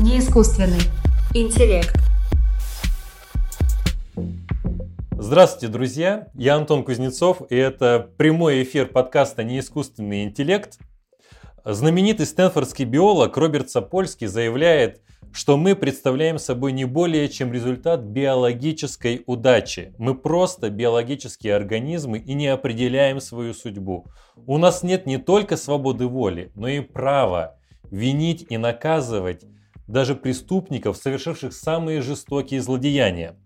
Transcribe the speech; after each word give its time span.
не 0.00 0.20
искусственный 0.20 0.80
интеллект. 1.34 1.92
Здравствуйте, 5.10 5.72
друзья! 5.72 6.28
Я 6.34 6.54
Антон 6.54 6.84
Кузнецов, 6.84 7.42
и 7.50 7.56
это 7.56 8.08
прямой 8.16 8.62
эфир 8.62 8.86
подкаста 8.86 9.42
«Неискусственный 9.42 10.22
интеллект». 10.22 10.78
Знаменитый 11.64 12.26
стэнфордский 12.26 12.84
биолог 12.84 13.36
Роберт 13.36 13.70
Сапольский 13.70 14.28
заявляет, 14.28 15.02
что 15.32 15.56
мы 15.56 15.74
представляем 15.74 16.38
собой 16.38 16.70
не 16.72 16.84
более 16.84 17.28
чем 17.28 17.52
результат 17.52 18.00
биологической 18.00 19.24
удачи. 19.26 19.92
Мы 19.98 20.14
просто 20.14 20.70
биологические 20.70 21.56
организмы 21.56 22.18
и 22.18 22.34
не 22.34 22.46
определяем 22.46 23.20
свою 23.20 23.52
судьбу. 23.52 24.06
У 24.46 24.58
нас 24.58 24.84
нет 24.84 25.06
не 25.06 25.18
только 25.18 25.56
свободы 25.56 26.06
воли, 26.06 26.52
но 26.54 26.68
и 26.68 26.80
права 26.80 27.56
винить 27.90 28.46
и 28.48 28.58
наказывать 28.58 29.44
даже 29.88 30.14
преступников, 30.14 30.96
совершивших 30.96 31.52
самые 31.52 32.02
жестокие 32.02 32.62
злодеяния. 32.62 33.36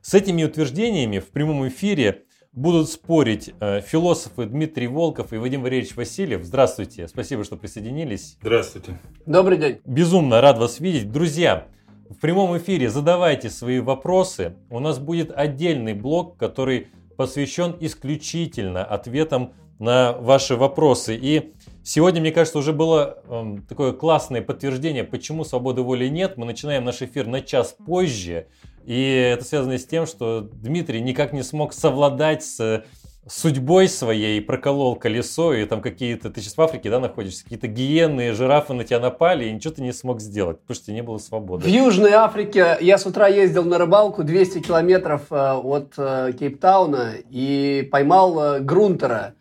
С 0.00 0.14
этими 0.14 0.42
утверждениями 0.42 1.20
в 1.20 1.30
прямом 1.30 1.68
эфире 1.68 2.24
будут 2.52 2.90
спорить 2.90 3.54
э, 3.60 3.80
философы 3.80 4.46
Дмитрий 4.46 4.88
Волков 4.88 5.32
и 5.32 5.36
Вадим 5.36 5.62
Валерьевич 5.62 5.94
Васильев. 5.94 6.44
Здравствуйте, 6.44 7.08
спасибо, 7.08 7.44
что 7.44 7.56
присоединились. 7.56 8.36
Здравствуйте. 8.40 8.98
Добрый 9.26 9.58
день. 9.58 9.80
Безумно 9.86 10.40
рад 10.40 10.58
вас 10.58 10.80
видеть. 10.80 11.10
Друзья, 11.10 11.68
в 12.10 12.16
прямом 12.16 12.56
эфире 12.58 12.90
задавайте 12.90 13.48
свои 13.48 13.78
вопросы. 13.78 14.56
У 14.70 14.80
нас 14.80 14.98
будет 14.98 15.32
отдельный 15.34 15.94
блок, 15.94 16.36
который 16.36 16.88
посвящен 17.16 17.76
исключительно 17.80 18.84
ответам 18.84 19.52
на 19.78 20.12
ваши 20.12 20.56
вопросы. 20.56 21.16
И 21.16 21.54
сегодня, 21.84 22.20
мне 22.20 22.32
кажется, 22.32 22.58
уже 22.58 22.72
было 22.72 23.18
э, 23.24 23.56
такое 23.68 23.92
классное 23.92 24.42
подтверждение, 24.42 25.04
почему 25.04 25.44
свободы 25.44 25.82
воли 25.82 26.08
нет. 26.08 26.36
Мы 26.36 26.46
начинаем 26.46 26.84
наш 26.84 27.02
эфир 27.02 27.26
на 27.26 27.40
час 27.40 27.76
позже. 27.86 28.46
И 28.84 29.02
это 29.34 29.44
связано 29.44 29.78
с 29.78 29.86
тем, 29.86 30.06
что 30.06 30.40
Дмитрий 30.40 31.00
никак 31.00 31.32
не 31.32 31.42
смог 31.42 31.72
совладать 31.72 32.42
с 32.42 32.84
судьбой 33.28 33.88
своей, 33.88 34.40
проколол 34.40 34.96
колесо, 34.96 35.54
и 35.54 35.64
там 35.64 35.80
какие-то, 35.80 36.30
ты 36.30 36.40
сейчас 36.40 36.56
в 36.56 36.60
Африке, 36.60 36.90
да, 36.90 36.98
находишься, 36.98 37.44
какие-то 37.44 37.68
гиены, 37.68 38.32
жирафы 38.32 38.74
на 38.74 38.84
тебя 38.84 38.98
напали, 38.98 39.44
и 39.44 39.52
ничего 39.52 39.74
ты 39.74 39.82
не 39.82 39.92
смог 39.92 40.20
сделать, 40.20 40.60
потому 40.60 40.74
что 40.74 40.92
не 40.92 41.02
было 41.02 41.18
свободы. 41.18 41.64
В 41.64 41.68
Южной 41.68 42.12
Африке 42.12 42.76
я 42.80 42.98
с 42.98 43.06
утра 43.06 43.28
ездил 43.28 43.64
на 43.64 43.78
рыбалку 43.78 44.24
200 44.24 44.60
километров 44.60 45.22
э, 45.30 45.52
от 45.52 45.94
э, 45.96 46.32
Кейптауна 46.38 47.14
и 47.30 47.88
поймал 47.90 48.56
э, 48.56 48.60
грунтера. 48.60 49.34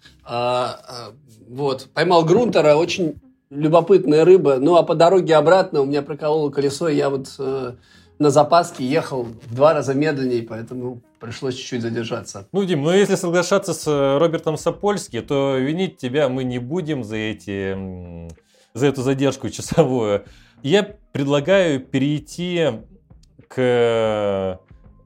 Вот, 1.52 1.90
поймал 1.94 2.24
грунтера, 2.24 2.76
очень 2.76 3.20
любопытная 3.50 4.24
рыба. 4.26 4.58
Ну, 4.58 4.76
а 4.78 4.84
по 4.84 4.96
дороге 4.96 5.36
обратно 5.36 5.82
у 5.82 5.86
меня 5.86 6.02
прокололо 6.02 6.50
колесо, 6.50 6.88
и 6.88 6.96
я 6.96 7.10
вот 7.10 7.28
на 8.22 8.30
запаске 8.30 8.86
ехал 8.86 9.24
в 9.24 9.56
два 9.56 9.74
раза 9.74 9.96
медленнее, 9.96 10.44
поэтому 10.44 11.02
пришлось 11.20 11.56
чуть-чуть 11.56 11.82
задержаться. 11.82 12.48
Ну, 12.52 12.64
Дим, 12.64 12.84
ну 12.84 12.92
если 12.92 13.16
соглашаться 13.16 13.74
с 13.74 13.88
э, 13.88 14.18
Робертом 14.20 14.58
Сапольски, 14.58 15.22
то 15.22 15.58
винить 15.58 15.98
тебя 15.98 16.30
мы 16.30 16.44
не 16.44 16.60
будем 16.60 17.04
за 17.04 17.16
эти 17.16 18.30
за 18.74 18.86
эту 18.86 19.02
задержку 19.02 19.50
часовую. 19.50 20.24
Я 20.62 20.96
предлагаю 21.12 21.80
перейти 21.80 22.82
к 23.48 24.60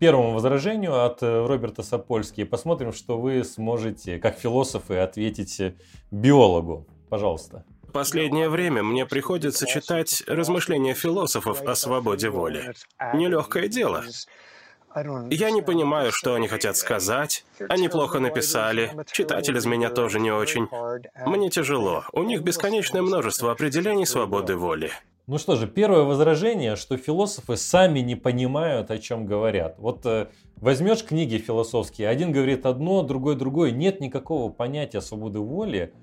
первому 0.06 0.34
возражению 0.34 1.04
от 1.04 1.24
э, 1.24 1.48
Роберта 1.48 1.82
Сапольски 1.82 2.44
посмотрим, 2.44 2.94
что 2.94 3.18
вы 3.18 3.44
сможете, 3.44 4.20
как 4.20 4.38
философы, 4.38 4.98
ответить 4.98 5.60
биологу. 6.12 6.86
Пожалуйста 7.10 7.66
последнее 7.92 8.50
время 8.50 8.84
мне 8.84 9.06
приходится 9.06 9.66
читать 9.66 10.22
размышления 10.28 10.94
философов 10.94 11.62
о 11.62 11.76
свободе 11.76 12.30
воли. 12.30 12.74
Нелегкое 13.14 13.70
дело. 13.70 14.04
Я 15.30 15.50
не 15.50 15.62
понимаю, 15.62 16.12
что 16.12 16.36
они 16.36 16.50
хотят 16.50 16.76
сказать. 16.76 17.46
Они 17.70 17.88
плохо 17.88 18.20
написали. 18.20 18.92
Читатель 19.12 19.58
из 19.58 19.66
меня 19.66 19.90
тоже 19.90 20.20
не 20.20 20.30
очень. 20.30 20.68
Мне 21.26 21.50
тяжело. 21.50 22.04
У 22.12 22.24
них 22.24 22.42
бесконечное 22.42 23.02
множество 23.02 23.52
определений 23.52 24.06
свободы 24.06 24.58
воли. 24.58 24.92
Ну 25.28 25.40
что 25.40 25.56
же, 25.56 25.68
первое 25.68 26.04
возражение, 26.04 26.76
что 26.76 26.98
философы 26.98 27.58
сами 27.58 28.00
не 28.00 28.16
понимают, 28.16 28.92
о 28.92 29.00
чем 29.00 29.26
говорят. 29.26 29.76
Вот 29.80 30.06
э, 30.06 30.28
возьмешь 30.58 31.04
книги 31.04 31.38
философские, 31.40 32.10
один 32.10 32.32
говорит 32.32 32.68
одно, 32.68 33.02
другой 33.02 33.36
другое, 33.36 33.72
нет 33.72 34.00
никакого 34.02 34.52
понятия 34.52 35.02
свободы 35.02 35.40
воли, 35.40 35.94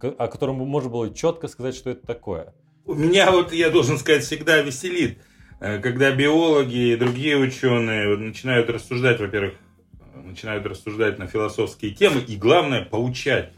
о 0.00 0.26
котором 0.26 0.56
можно 0.56 0.90
было 0.90 1.14
четко 1.14 1.46
сказать, 1.46 1.76
что 1.76 1.90
это 1.90 2.04
такое? 2.04 2.54
Меня 2.84 3.30
вот, 3.30 3.52
я 3.52 3.70
должен 3.70 3.98
сказать, 3.98 4.24
всегда 4.24 4.60
веселит, 4.60 5.18
э, 5.60 5.78
когда 5.78 6.10
биологи 6.10 6.92
и 6.92 6.96
другие 6.96 7.36
ученые 7.36 8.16
начинают 8.16 8.68
рассуждать, 8.68 9.20
во-первых, 9.20 9.54
начинают 10.24 10.66
рассуждать 10.66 11.20
на 11.20 11.28
философские 11.28 11.92
темы 11.92 12.20
и, 12.26 12.36
главное, 12.36 12.84
поучать 12.84 13.52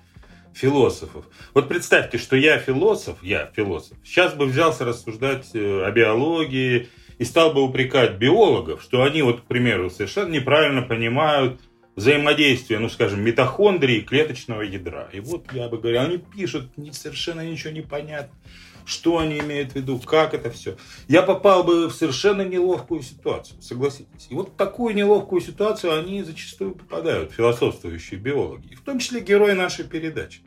философов. 0.55 1.25
Вот 1.53 1.69
представьте, 1.69 2.19
что 2.19 2.37
я 2.37 2.59
философ, 2.59 3.19
я 3.23 3.51
философ, 3.55 3.99
сейчас 4.05 4.35
бы 4.35 4.47
взялся 4.47 4.85
рассуждать 4.85 5.51
э, 5.55 5.85
о 5.85 5.91
биологии 5.91 6.89
и 7.19 7.25
стал 7.25 7.53
бы 7.53 7.63
упрекать 7.63 8.17
биологов, 8.17 8.83
что 8.83 9.03
они 9.03 9.23
вот, 9.23 9.43
к 9.43 9.45
примеру, 9.45 9.91
совершенно 9.91 10.31
неправильно 10.31 10.83
понимают 10.83 11.61
взаимодействия, 11.97 12.79
ну, 12.79 12.89
скажем, 12.89 13.23
митохондрии 13.23 13.99
и 13.99 14.03
клеточного 14.03 14.63
ядра. 14.63 15.09
И 15.13 15.21
вот 15.21 15.53
я 15.53 15.69
бы 15.69 15.79
говорил, 15.79 16.03
они 16.03 16.19
пишут, 16.19 16.71
совершенно 16.93 17.49
ничего 17.49 17.73
не 17.73 17.83
понятно, 17.83 18.35
что 18.85 19.19
они 19.19 19.39
имеют 19.39 19.73
в 19.73 19.77
виду, 19.77 19.99
как 19.99 20.35
это 20.35 20.51
все. 20.51 20.77
Я 21.09 21.23
попал 21.23 21.65
бы 21.65 21.89
в 21.89 21.95
совершенно 21.95 22.43
неловкую 22.43 23.03
ситуацию, 23.03 23.61
согласитесь. 23.63 24.27
И 24.31 24.35
вот 24.35 24.51
в 24.51 24.57
такую 24.57 24.95
неловкую 24.95 25.41
ситуацию 25.41 25.99
они 25.99 26.23
зачастую 26.23 26.75
попадают, 26.75 27.33
философствующие 27.33 28.21
биологи, 28.21 28.75
в 28.75 28.83
том 28.83 28.99
числе 28.99 29.21
герои 29.21 29.53
нашей 29.53 29.85
передачи. 29.85 30.41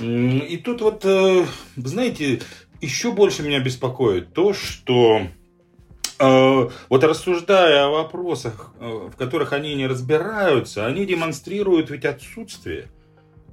И 0.00 0.60
тут 0.64 0.80
вот, 0.80 1.04
э, 1.04 1.46
знаете, 1.76 2.42
еще 2.80 3.12
больше 3.12 3.42
меня 3.42 3.60
беспокоит 3.60 4.32
то, 4.32 4.52
что 4.52 5.28
Э, 6.18 6.68
вот 6.88 7.04
рассуждая 7.04 7.86
о 7.86 7.90
вопросах, 7.90 8.72
э, 8.78 9.08
в 9.12 9.16
которых 9.16 9.52
они 9.52 9.74
не 9.74 9.86
разбираются, 9.86 10.86
они 10.86 11.06
демонстрируют 11.06 11.90
ведь 11.90 12.04
отсутствие 12.04 12.88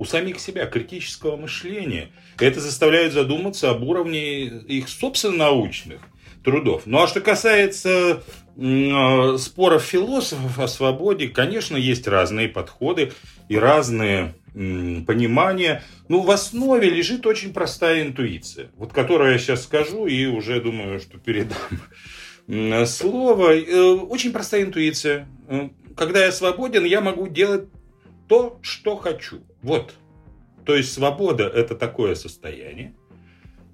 у 0.01 0.05
самих 0.05 0.39
себя 0.39 0.65
критического 0.65 1.37
мышления. 1.37 2.09
Это 2.39 2.59
заставляет 2.59 3.13
задуматься 3.13 3.69
об 3.69 3.83
уровне 3.83 4.45
их 4.45 4.89
собственно 4.89 5.37
научных 5.37 6.01
трудов. 6.43 6.87
Ну 6.87 7.03
а 7.03 7.07
что 7.07 7.21
касается 7.21 8.23
э, 8.57 9.37
споров 9.37 9.83
философов 9.83 10.57
о 10.57 10.67
свободе, 10.67 11.27
конечно, 11.27 11.77
есть 11.77 12.07
разные 12.07 12.49
подходы 12.49 13.13
и 13.47 13.55
разные 13.57 14.33
понимания. 14.53 15.83
Но 16.07 16.21
в 16.21 16.31
основе 16.31 16.89
лежит 16.89 17.27
очень 17.27 17.53
простая 17.53 18.01
интуиция, 18.01 18.71
вот 18.77 18.93
которую 18.93 19.33
я 19.33 19.37
сейчас 19.37 19.65
скажу 19.65 20.07
и 20.07 20.25
уже 20.25 20.59
думаю, 20.61 20.99
что 20.99 21.19
передам 21.19 21.57
слово. 22.87 23.55
Э, 23.55 23.91
очень 23.91 24.31
простая 24.31 24.63
интуиция. 24.63 25.27
Э, 25.47 25.69
когда 25.95 26.25
я 26.25 26.31
свободен, 26.31 26.85
я 26.85 27.01
могу 27.01 27.27
делать 27.27 27.65
то, 28.31 28.59
что 28.61 28.95
хочу. 28.95 29.41
Вот. 29.61 29.93
То 30.63 30.73
есть 30.77 30.93
свобода– 30.93 31.43
это 31.53 31.75
такое 31.75 32.15
состояние, 32.15 32.93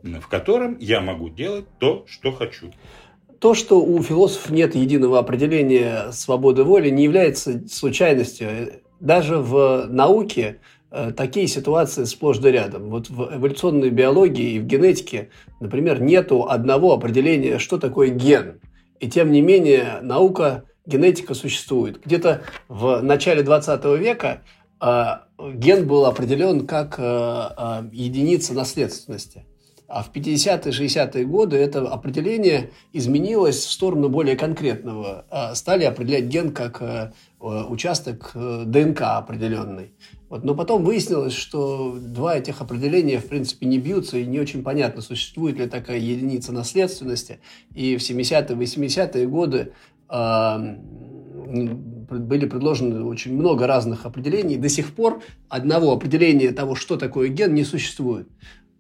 в 0.02 0.28
котором 0.28 0.80
я 0.80 1.00
могу 1.00 1.30
делать 1.30 1.66
то, 1.78 2.06
что 2.08 2.32
хочу. 2.32 2.74
То, 3.38 3.54
что 3.54 3.80
у 3.80 4.02
философов 4.02 4.50
нет 4.50 4.74
единого 4.74 5.20
определения 5.20 6.12
свободы 6.12 6.64
воли, 6.64 6.90
не 6.90 7.04
является 7.04 7.68
случайностью. 7.68 8.82
Даже 9.00 9.38
в 9.38 9.86
науке 9.90 10.60
э, 10.90 11.12
такие 11.16 11.46
ситуации 11.46 12.06
сплошь 12.06 12.40
да 12.40 12.50
рядом. 12.50 12.90
Вот 12.90 13.12
в 13.12 13.36
эволюционной 13.36 13.92
биологии 13.92 14.54
и 14.54 14.60
в 14.60 14.66
генетике, 14.66 15.30
например, 15.60 16.02
нету 16.02 16.50
одного 16.50 16.94
определения, 16.94 17.60
что 17.60 17.78
такое 17.78 18.10
ген. 18.10 18.60
И 19.00 19.08
тем 19.08 19.32
не 19.32 19.42
менее 19.42 20.00
наука, 20.02 20.64
генетика 20.88 21.34
существует. 21.36 22.02
Где-то 22.04 22.42
в 22.68 23.02
начале 23.02 23.44
20 23.44 23.86
века 24.00 24.42
э, 24.82 25.04
ген 25.54 25.86
был 25.86 26.06
определен 26.06 26.66
как 26.66 26.96
э, 26.98 27.04
э, 27.04 27.90
единица 27.92 28.54
наследственности. 28.54 29.46
А 29.90 30.04
в 30.04 30.12
50-е, 30.12 30.72
60-е 30.72 31.26
годы 31.26 31.58
это 31.58 31.88
определение 31.88 32.72
изменилось 32.92 33.64
в 33.64 33.72
сторону 33.72 34.10
более 34.10 34.36
конкретного. 34.36 35.26
Стали 35.54 35.86
определять 35.86 36.26
ген 36.26 36.52
как 36.52 37.14
участок 37.40 38.32
ДНК 38.34 39.02
определенный. 39.04 39.94
Вот. 40.28 40.44
Но 40.44 40.56
потом 40.56 40.84
выяснилось, 40.84 41.34
что 41.34 41.98
два 41.98 42.36
этих 42.36 42.60
определения, 42.62 43.20
в 43.20 43.28
принципе, 43.28 43.66
не 43.66 43.80
бьются, 43.80 44.18
и 44.18 44.26
не 44.26 44.42
очень 44.42 44.62
понятно, 44.62 45.02
существует 45.02 45.58
ли 45.58 45.68
такая 45.68 46.00
единица 46.00 46.52
наследственности. 46.52 47.40
И 47.74 47.96
в 47.96 48.02
70-е, 48.02 48.58
80-е 48.58 49.26
годы 49.26 49.72
были 52.10 52.46
предложены 52.48 53.04
очень 53.04 53.34
много 53.36 53.68
разных 53.68 54.06
определений. 54.06 54.58
До 54.58 54.70
сих 54.70 54.94
пор 54.94 55.22
одного 55.50 55.92
определения 55.92 56.52
того, 56.52 56.76
что 56.76 56.98
такое 56.98 57.30
ген, 57.30 57.54
не 57.54 57.64
существует. 57.64 58.28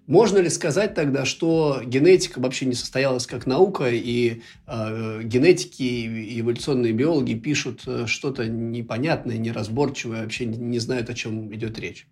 Можно 0.08 0.38
ли 0.38 0.50
сказать 0.50 0.94
тогда, 0.96 1.26
что 1.26 1.82
генетика 1.86 2.40
вообще 2.40 2.66
не 2.66 2.76
состоялась 2.76 3.28
как 3.28 3.46
наука, 3.46 3.90
и 3.92 4.42
э, 4.66 5.22
генетики 5.24 5.84
и 5.84 6.40
эволюционные 6.40 6.94
биологи 6.94 7.34
пишут 7.34 7.82
э, 7.86 8.06
что-то 8.08 8.48
непонятное, 8.48 9.38
неразборчивое, 9.38 10.22
вообще 10.22 10.46
не 10.46 10.80
знают, 10.80 11.10
о 11.10 11.14
чем 11.14 11.54
идет 11.54 11.78
речь? 11.78 12.08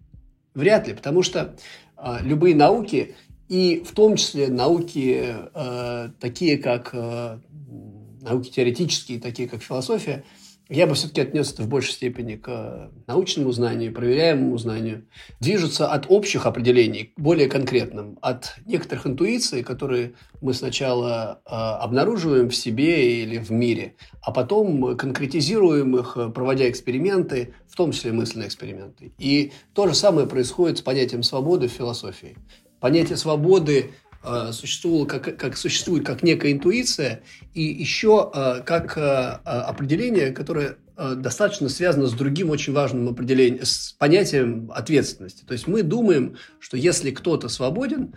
Вряд 0.54 0.90
ли, 0.90 0.94
потому 0.94 1.24
что 1.24 1.56
э, 1.98 2.18
любые 2.22 2.54
науки, 2.54 3.16
и 3.48 3.82
в 3.88 3.94
том 3.94 4.18
числе 4.18 4.50
науки 4.50 5.34
э, 5.54 6.10
такие, 6.20 6.58
как 6.58 6.90
э, 6.92 7.40
науки 8.25 8.50
теоретические, 8.50 9.19
такие 9.19 9.48
как 9.48 9.62
философия– 9.62 10.24
я 10.68 10.88
бы 10.88 10.95
все-таки 10.95 11.22
отнес 11.22 11.54
это 11.54 11.62
в 11.62 11.68
большей 11.68 11.94
степени 11.94 12.36
к 12.36 12.89
научному 13.06 13.51
знанию, 13.51 13.94
проверяемому 13.94 14.57
знанию, 14.57 15.06
движутся 15.39 15.92
от 15.92 16.07
общих 16.10 16.48
определений 16.48 17.13
к 17.16 17.19
более 17.19 17.48
конкретным, 17.48 18.18
от 18.22 18.56
некоторых 18.66 19.06
интуиций, 19.06 19.62
которые 19.62 20.13
мы 20.42 20.56
сначала 20.56 21.42
э, 21.45 21.50
обнаруживаем 21.51 22.50
в 22.50 22.56
себе 22.56 23.22
или 23.22 23.38
в 23.38 23.51
мире, 23.51 23.95
а 24.22 24.31
потом 24.31 24.98
конкретизируем 24.98 25.95
их, 25.98 26.18
проводя 26.33 26.68
эксперименты, 26.68 27.54
в 27.68 27.75
том 27.75 27.92
числе 27.92 28.12
мысленные 28.12 28.48
эксперименты. 28.48 29.12
И 29.19 29.51
то 29.74 29.88
же 29.88 29.94
самое 29.94 30.25
происходит 30.28 30.80
с 30.80 30.81
понятием 30.81 31.21
свободы 31.21 31.68
в 31.68 31.74
философии. 31.74 32.38
Понятие 32.80 33.18
свободы 33.18 33.92
Э, 34.25 34.51
существовало 34.51 35.06
как, 35.06 35.38
как 35.38 35.56
существует 35.56 36.06
как 36.06 36.24
некая 36.24 36.51
интуиция 36.51 37.22
и 37.54 37.62
еще 37.62 38.31
э, 38.33 38.62
как 38.66 38.98
э, 38.98 39.01
определение, 39.01 40.31
которое 40.31 40.77
достаточно 40.98 41.68
связано 41.68 42.07
с 42.07 42.13
другим 42.13 42.51
очень 42.51 42.72
важным 42.72 43.10
определением, 43.10 43.66
с 43.66 43.92
понятием 44.00 44.72
ответственности. 44.74 45.44
То 45.44 45.51
есть 45.51 45.68
мы 45.68 45.83
думаем, 45.83 46.38
что 46.60 46.77
если 46.77 47.12
кто-то 47.12 47.50
свободен, 47.50 48.13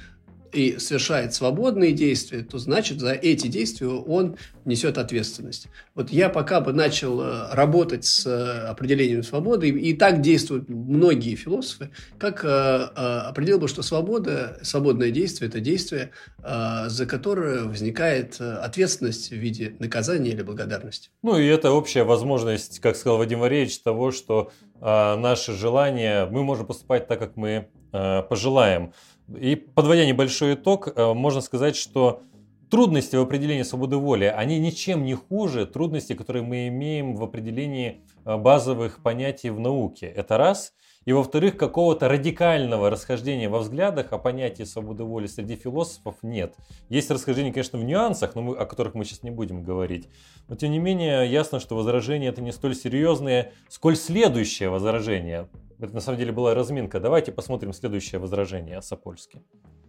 и 0.53 0.79
совершает 0.79 1.35
свободные 1.35 1.93
действия, 1.93 2.43
то 2.43 2.59
значит 2.59 3.01
за 3.01 3.13
эти 3.13 3.49
действия 3.49 3.89
он 3.89 4.37
несет 4.65 4.99
ответственность. 4.99 5.69
Вот 5.95 6.11
я 6.11 6.29
пока 6.29 6.61
бы 6.61 6.73
начал 6.73 7.21
э, 7.21 7.55
работать 7.55 8.05
с 8.05 8.27
э, 8.27 8.67
определением 8.69 9.23
свободы, 9.23 9.69
и 9.69 9.95
так 9.95 10.21
действуют 10.21 10.69
многие 10.69 11.35
философы, 11.35 11.91
как 12.19 12.45
э, 12.45 12.49
определил 12.49 13.59
бы, 13.59 13.69
что 13.69 13.83
свобода, 13.83 14.59
свободное 14.63 15.11
действие– 15.11 15.49
это 15.51 15.61
действие, 15.61 16.11
за 16.43 17.07
которое 17.07 17.65
возникает 17.65 18.41
ответственность 18.41 19.31
в 19.31 19.35
виде 19.35 19.75
наказания 19.79 20.31
или 20.31 20.43
благодарности. 20.43 21.11
Ну 21.23 21.39
и 21.39 21.47
это 21.47 21.73
общая 21.73 22.05
возможность, 22.05 22.81
как 22.81 22.97
сказал 22.97 23.19
Вадим 23.19 23.41
Варевич, 23.41 23.79
того, 23.81 24.13
что 24.13 24.53
наши 24.81 25.53
желания, 25.53 26.27
мы 26.27 26.45
можем 26.45 26.67
поступать 26.67 27.07
так, 27.07 27.19
как 27.19 27.37
мы 27.37 27.69
пожелаем. 27.91 28.93
И 29.37 29.57
подводя 29.57 30.07
небольшой 30.07 30.55
итог, 30.55 30.89
э, 30.89 31.13
можно 31.13 31.41
сказать, 31.41 31.77
что 31.77 32.23
трудности 32.71 33.17
в 33.17 33.21
определении 33.21 33.63
свободы 33.63 33.97
воли, 33.97 34.25
они 34.25 34.59
ничем 34.59 35.05
не 35.05 35.15
хуже 35.15 35.67
трудностей, 35.67 36.15
которые 36.15 36.43
мы 36.43 36.69
имеем 36.69 37.17
в 37.17 37.23
определении 37.23 38.03
э, 38.25 38.37
базовых 38.37 39.03
понятий 39.03 39.51
в 39.51 39.61
науке. 39.61 40.07
Это 40.07 40.39
раз. 40.39 40.73
И 41.05 41.13
во-вторых, 41.13 41.57
какого-то 41.57 42.07
радикального 42.09 42.91
расхождения 42.91 43.49
во 43.49 43.61
взглядах 43.61 44.13
о 44.13 44.19
понятии 44.19 44.65
свободы 44.65 45.05
воли 45.05 45.27
среди 45.27 45.57
философов 45.57 46.17
нет. 46.23 46.55
Есть 46.91 47.11
расхождение, 47.11 47.53
конечно, 47.53 47.79
в 47.79 47.85
нюансах, 47.85 48.35
но 48.35 48.43
мы, 48.43 48.57
о 48.57 48.67
которых 48.67 48.95
мы 48.95 49.07
сейчас 49.07 49.23
не 49.23 49.31
будем 49.31 49.63
говорить. 49.63 50.09
Но 50.49 50.57
тем 50.57 50.71
не 50.71 50.79
менее, 50.79 51.31
ясно, 51.31 51.61
что 51.61 51.77
возражения 51.77 52.29
это 52.29 52.43
не 52.43 52.53
столь 52.53 52.75
серьезные, 52.75 53.53
сколь 53.71 53.97
следующее 53.97 54.69
возражение. 54.69 55.49
Это 55.81 55.95
на 55.95 56.01
самом 56.01 56.19
деле 56.19 56.33
была 56.33 56.55
разминка. 56.55 56.99
Давайте 56.99 57.31
посмотрим 57.31 57.73
следующее 57.73 58.21
возражение 58.21 58.79
о 58.79 58.83
Сапольске. 58.83 59.43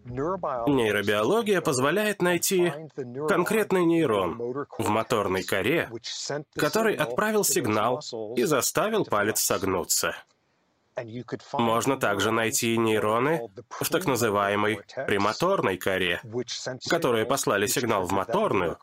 Нейробиология 0.06 1.62
позволяет 1.62 2.22
найти 2.22 2.72
конкретный 3.28 3.86
нейрон 3.86 4.38
в 4.78 4.90
моторной 4.90 5.44
коре, 5.44 5.90
который 6.56 6.96
отправил 6.96 7.44
сигнал 7.44 8.02
и 8.36 8.44
заставил 8.44 9.06
палец 9.06 9.40
согнуться. 9.42 10.16
Можно 11.54 11.98
также 11.98 12.32
найти 12.32 12.78
нейроны 12.78 13.50
в 13.70 13.90
так 13.90 14.06
называемой 14.06 14.82
премоторной 15.08 15.78
коре, 15.78 16.22
которые 16.90 17.26
послали 17.26 17.68
сигнал 17.68 18.04
в 18.04 18.12
моторную, 18.12 18.78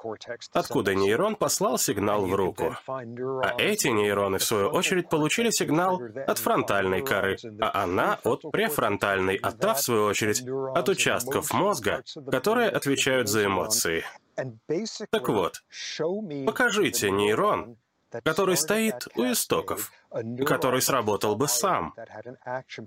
откуда 0.53 0.95
нейрон 0.95 1.37
послал 1.37 1.79
сигнал 1.79 2.27
в 2.27 2.35
руку. 2.35 2.75
А 2.87 3.55
эти 3.59 3.89
нейроны, 3.89 4.39
в 4.39 4.45
свою 4.45 4.69
очередь, 4.69 5.09
получили 5.09 5.51
сигнал 5.51 6.01
от 6.27 6.39
фронтальной 6.39 7.03
коры, 7.03 7.37
а 7.61 7.83
она 7.83 8.19
от 8.25 8.43
префронтальной, 8.51 9.37
а 9.37 9.53
та, 9.53 9.75
в 9.75 9.83
свою 9.83 10.05
очередь, 10.05 10.43
от 10.75 10.89
участков 10.89 11.53
мозга, 11.53 12.03
которые 12.31 12.71
отвечают 12.71 13.29
за 13.29 13.47
эмоции. 13.47 14.05
Так 15.11 15.29
вот, 15.29 15.63
покажите 16.47 17.11
нейрон, 17.11 17.79
который 18.25 18.57
стоит 18.57 19.07
у 19.15 19.25
истоков, 19.25 19.93
который 20.47 20.83
сработал 20.83 21.37
бы 21.37 21.49
сам. 21.49 21.95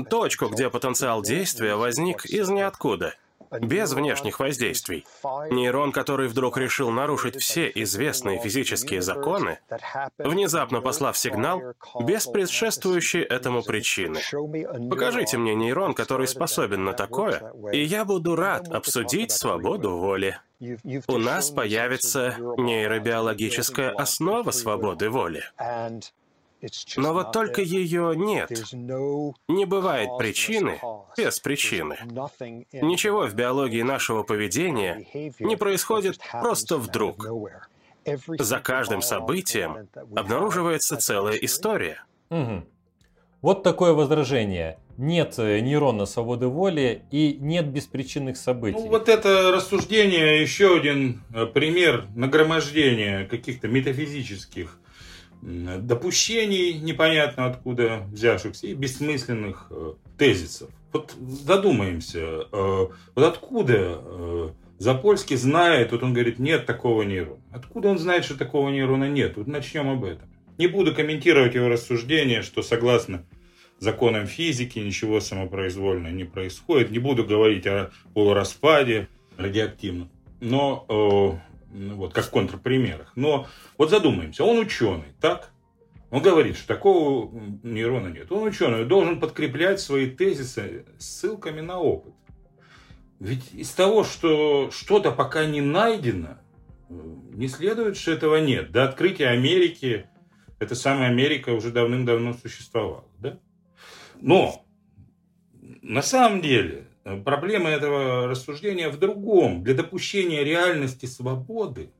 Точку, 0.10 0.48
где 0.48 0.70
потенциал 0.70 1.22
действия 1.22 1.76
возник 1.76 2.26
из 2.26 2.50
ниоткуда, 2.50 3.16
без 3.52 3.94
внешних 3.94 4.40
воздействий. 4.40 5.06
Нейрон, 5.50 5.92
который 5.92 6.28
вдруг 6.28 6.58
решил 6.58 6.92
нарушить 6.92 7.36
все 7.38 7.72
известные 7.74 8.40
физические 8.40 9.02
законы, 9.02 9.60
внезапно 10.18 10.82
послав 10.82 11.18
сигнал 11.18 11.62
без 12.02 12.28
предшествующей 12.28 13.22
этому 13.22 13.64
причины. 13.64 14.20
Покажите 14.90 15.38
мне 15.38 15.56
нейрон, 15.56 15.94
который 15.94 16.28
способен 16.28 16.84
на 16.84 16.94
такое, 16.94 17.54
и 17.72 17.84
я 17.84 18.06
буду 18.06 18.36
рад 18.36 18.68
обсудить 18.70 19.32
свободу 19.32 19.98
воли. 19.98 20.38
У 21.08 21.18
нас 21.18 21.52
появится 21.52 22.36
нейробиологическая 22.58 23.92
основа 23.92 24.52
свободы 24.52 25.10
воли. 25.10 25.44
Но 26.98 27.14
вот 27.14 27.32
только 27.32 27.62
ее 27.62 28.14
нет. 28.16 28.50
Не 28.74 29.66
бывает 29.66 30.10
причины 30.18 30.80
без 31.18 31.40
причины. 31.40 31.98
Ничего 32.74 33.28
в 33.28 33.34
биологии 33.34 33.82
нашего 33.82 34.24
поведения 34.24 35.06
не 35.40 35.56
происходит 35.56 36.20
просто 36.32 36.78
вдруг. 36.78 37.28
За 38.40 38.60
каждым 38.60 39.02
событием 39.02 39.88
обнаруживается 40.16 40.98
целая 40.98 41.36
история. 41.36 42.04
Угу. 42.30 42.64
Вот 43.42 43.64
такое 43.64 43.94
возражение. 43.94 44.80
Нет 44.98 45.36
э, 45.38 45.62
нейрона 45.62 46.06
свободы 46.06 46.48
воли 46.48 47.04
и 47.10 47.38
нет 47.40 47.68
беспричинных 47.68 48.36
событий. 48.36 48.80
Ну, 48.80 48.88
вот 48.90 49.08
это 49.08 49.52
рассуждение 49.54 50.42
еще 50.42 50.76
один 50.76 51.22
э, 51.34 51.46
пример 51.46 52.08
нагромождения 52.16 53.26
каких-то 53.26 53.70
метафизических 53.70 54.78
допущений, 55.42 56.74
непонятно 56.74 57.46
откуда 57.46 58.04
взявшихся, 58.12 58.68
и 58.68 58.74
бессмысленных 58.74 59.68
э, 59.70 59.94
тезисов. 60.18 60.70
Вот 60.92 61.14
задумаемся, 61.20 62.20
э, 62.20 62.88
вот 63.16 63.24
откуда 63.24 64.02
э, 64.02 64.50
Запольский 64.80 65.36
знает, 65.36 65.92
вот 65.92 66.04
он 66.04 66.14
говорит, 66.14 66.40
нет 66.40 66.66
такого 66.66 67.04
нейрона. 67.04 67.42
Откуда 67.52 67.90
он 67.90 68.00
знает, 68.00 68.26
что 68.26 68.38
такого 68.38 68.70
нейрона 68.70 69.10
нет? 69.10 69.36
Вот 69.38 69.48
начнем 69.48 69.90
об 69.90 70.06
этом. 70.06 70.30
Не 70.58 70.68
буду 70.68 70.96
комментировать 70.96 71.56
его 71.56 71.68
рассуждение, 71.68 72.42
что 72.42 72.62
согласно 72.62 73.26
законам 73.80 74.26
физики 74.26 74.80
ничего 74.80 75.20
самопроизвольно 75.20 76.08
не 76.08 76.24
происходит. 76.24 76.92
Не 76.92 77.00
буду 77.00 77.26
говорить 77.26 77.68
о 77.68 77.92
полураспаде 78.14 79.08
радиоактивном. 79.38 80.10
Но 80.42 81.42
вот 81.72 82.14
как 82.14 82.26
в 82.26 82.30
контрпримерах. 82.30 83.12
Но 83.16 83.48
вот 83.78 83.90
задумаемся, 83.90 84.44
он 84.44 84.60
ученый, 84.60 85.14
так? 85.22 85.52
Он 86.12 86.22
говорит, 86.22 86.58
что 86.58 86.68
такого 86.68 87.32
нейрона 87.62 88.08
нет. 88.08 88.32
Он 88.32 88.44
ученый, 88.44 88.86
должен 88.86 89.20
подкреплять 89.20 89.80
свои 89.80 90.10
тезисы 90.10 90.86
ссылками 90.98 91.62
на 91.62 91.80
опыт. 91.80 92.14
Ведь 93.20 93.54
из 93.54 93.70
того, 93.72 94.04
что 94.04 94.72
что-то 94.72 95.12
пока 95.12 95.46
не 95.46 95.62
найдено, 95.62 96.40
не 96.90 97.48
следует, 97.48 97.98
что 97.98 98.12
этого 98.12 98.38
нет. 98.38 98.72
До 98.72 98.86
открытия 98.86 99.28
Америки 99.28 100.10
эта 100.60 100.76
самая 100.76 101.10
Америка 101.10 101.52
уже 101.52 101.72
давным-давно 101.72 102.34
существовала. 102.34 103.06
Да? 103.20 103.40
Но 104.22 104.66
на 105.82 106.02
самом 106.02 106.42
деле 106.42 106.89
Проблема 107.26 107.70
этого 107.70 108.28
рассуждения 108.28 108.90
в 108.90 109.00
другом. 109.00 109.64
Для 109.64 109.74
допущения 109.74 110.44
реальности 110.44 111.06
свободы, 111.06 111.92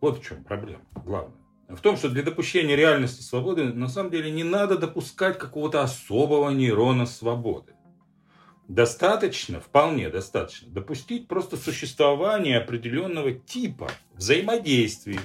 вот 0.00 0.18
в 0.18 0.24
чем 0.24 0.44
проблема 0.44 0.84
главная. 1.04 1.36
В 1.68 1.80
том, 1.80 1.96
что 1.96 2.08
для 2.08 2.22
допущения 2.22 2.76
реальности 2.76 3.22
свободы 3.22 3.64
на 3.64 3.88
самом 3.88 4.10
деле 4.10 4.30
не 4.30 4.44
надо 4.44 4.78
допускать 4.78 5.36
какого-то 5.36 5.82
особого 5.82 6.50
нейрона 6.50 7.06
свободы. 7.06 7.72
Достаточно, 8.68 9.60
вполне 9.60 10.08
достаточно, 10.10 10.68
допустить 10.68 11.28
просто 11.28 11.56
существование 11.56 12.58
определенного 12.58 13.32
типа 13.32 13.90
взаимодействий 14.14 15.20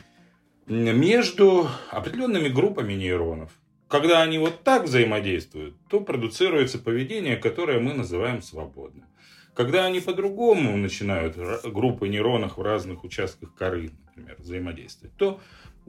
между 0.68 1.68
определенными 1.90 2.50
группами 2.50 2.94
нейронов. 2.94 3.52
Когда 3.88 4.22
они 4.22 4.38
вот 4.38 4.64
так 4.64 4.86
взаимодействуют, 4.86 5.76
то 5.90 6.00
продуцируется 6.00 6.80
поведение, 6.80 7.36
которое 7.36 7.80
мы 7.80 7.94
называем 7.94 8.42
свободным. 8.42 9.06
Когда 9.54 9.86
они 9.86 10.00
по-другому 10.00 10.78
начинают 10.78 11.36
группы 11.66 12.08
нейронов 12.08 12.58
в 12.58 12.62
разных 12.62 13.04
участках 13.04 13.54
коры, 13.54 13.92
например, 14.08 14.38
взаимодействовать, 14.40 15.16
то 15.18 15.42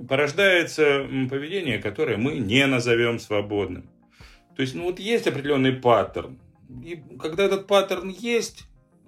порождается 0.09 1.07
поведение, 1.31 1.79
которое 1.79 2.17
мы 2.17 2.39
не 2.39 2.67
назовем 2.67 3.19
свободным. 3.19 3.89
То 4.57 4.63
есть, 4.63 4.75
ну 4.75 4.85
вот 4.85 4.99
есть 4.99 5.27
определенный 5.27 5.73
паттерн. 5.73 6.41
И 6.85 7.03
когда 7.21 7.45
этот 7.45 7.67
паттерн 7.67 8.09
есть, 8.09 8.65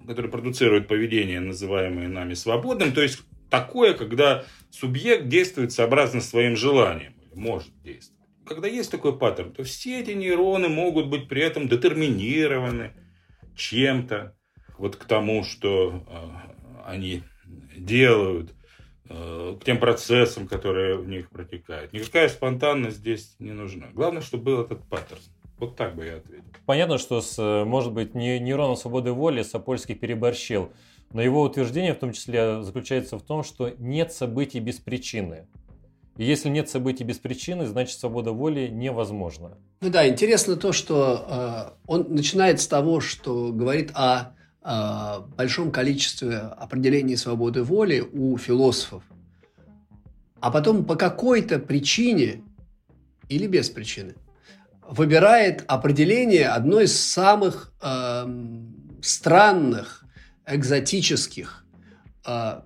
который 0.07 0.31
продуцирует 0.31 0.87
поведение, 0.87 1.39
называемое 1.39 2.07
нами 2.07 2.33
свободным, 2.33 2.93
то 2.93 3.01
есть 3.01 3.21
такое, 3.49 3.93
когда 3.93 4.45
субъект 4.69 5.27
действует 5.27 5.71
сообразно 5.71 6.21
своим 6.21 6.55
желаниям, 6.55 7.13
или 7.21 7.39
может 7.39 7.71
действовать. 7.83 8.15
Когда 8.45 8.67
есть 8.67 8.91
такой 8.91 9.17
паттерн, 9.17 9.51
то 9.51 9.63
все 9.63 9.99
эти 9.99 10.11
нейроны 10.11 10.69
могут 10.69 11.07
быть 11.07 11.27
при 11.27 11.41
этом 11.41 11.67
детерминированы 11.67 12.93
чем-то, 13.55 14.35
вот 14.77 14.95
к 14.95 15.05
тому, 15.05 15.43
что 15.43 16.03
э, 16.07 16.27
они 16.85 17.23
делают, 17.75 18.53
э, 19.09 19.57
к 19.59 19.63
тем 19.63 19.79
процессам, 19.79 20.47
которые 20.47 20.97
в 20.97 21.07
них 21.07 21.29
протекают. 21.29 21.93
Никакая 21.93 22.29
спонтанность 22.29 22.97
здесь 22.97 23.35
не 23.39 23.51
нужна. 23.51 23.87
Главное, 23.93 24.21
чтобы 24.21 24.43
был 24.43 24.61
этот 24.61 24.83
паттерн. 24.87 25.21
Вот 25.57 25.75
так 25.77 25.95
бы 25.95 26.05
я 26.05 26.17
ответил. 26.17 26.43
Понятно, 26.65 26.97
что, 26.97 27.21
с, 27.21 27.63
может 27.65 27.93
быть, 27.93 28.13
не 28.13 28.39
нейроном 28.39 28.75
свободы 28.75 29.13
воли 29.13 29.41
Сапольский 29.41 29.95
переборщил, 29.95 30.73
но 31.13 31.21
его 31.21 31.43
утверждение 31.43 31.93
в 31.93 31.99
том 31.99 32.11
числе 32.11 32.61
заключается 32.61 33.17
в 33.17 33.21
том, 33.21 33.43
что 33.43 33.73
нет 33.77 34.11
событий 34.11 34.59
без 34.59 34.79
причины. 34.79 35.47
И 36.17 36.23
если 36.23 36.49
нет 36.49 36.69
событий 36.69 37.03
без 37.03 37.17
причины, 37.19 37.65
значит 37.65 37.99
свобода 37.99 38.31
воли 38.31 38.67
невозможна. 38.67 39.57
Ну 39.81 39.89
да, 39.89 40.07
интересно 40.07 40.55
то, 40.55 40.71
что 40.71 41.25
э, 41.27 41.87
он 41.87 42.05
начинает 42.09 42.61
с 42.61 42.67
того, 42.67 43.01
что 43.01 43.51
говорит 43.51 43.91
о 43.93 44.19
э, 44.21 44.34
большом 45.37 45.71
количестве 45.71 46.37
определений 46.37 47.17
свободы 47.17 47.63
воли 47.63 47.99
у 47.99 48.37
философов. 48.37 49.03
А 50.39 50.49
потом 50.51 50.85
по 50.85 50.95
какой-то 50.95 51.59
причине 51.59 52.41
или 53.29 53.47
без 53.47 53.69
причины 53.69 54.15
выбирает 54.87 55.63
определение 55.67 56.47
одной 56.47 56.85
из 56.85 56.99
самых 56.99 57.73
э, 57.81 58.25
странных, 59.01 60.05
экзотических, 60.45 61.65
э, 62.25 62.61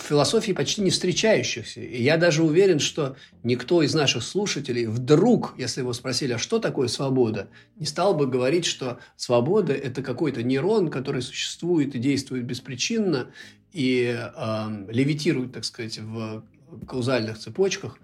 в 0.00 0.06
философии 0.06 0.52
почти 0.52 0.80
не 0.80 0.90
встречающихся. 0.90 1.80
И 1.80 2.02
я 2.02 2.16
даже 2.16 2.42
уверен, 2.42 2.78
что 2.78 3.16
никто 3.42 3.82
из 3.82 3.94
наших 3.94 4.22
слушателей 4.22 4.86
вдруг, 4.86 5.54
если 5.58 5.80
его 5.80 5.92
спросили, 5.92 6.32
а 6.32 6.38
что 6.38 6.58
такое 6.58 6.88
свобода, 6.88 7.48
не 7.76 7.86
стал 7.86 8.14
бы 8.14 8.26
говорить, 8.26 8.64
что 8.64 8.98
свобода– 9.16 9.72
это 9.74 10.02
какой-то 10.02 10.42
нейрон, 10.42 10.88
который 10.88 11.22
существует 11.22 11.94
и 11.94 11.98
действует 11.98 12.44
беспричинно, 12.44 13.30
и 13.72 14.16
э, 14.18 14.86
левитирует, 14.88 15.52
так 15.52 15.64
сказать, 15.64 15.98
в 15.98 16.44
каузальных 16.86 17.38
цепочках. 17.38 17.98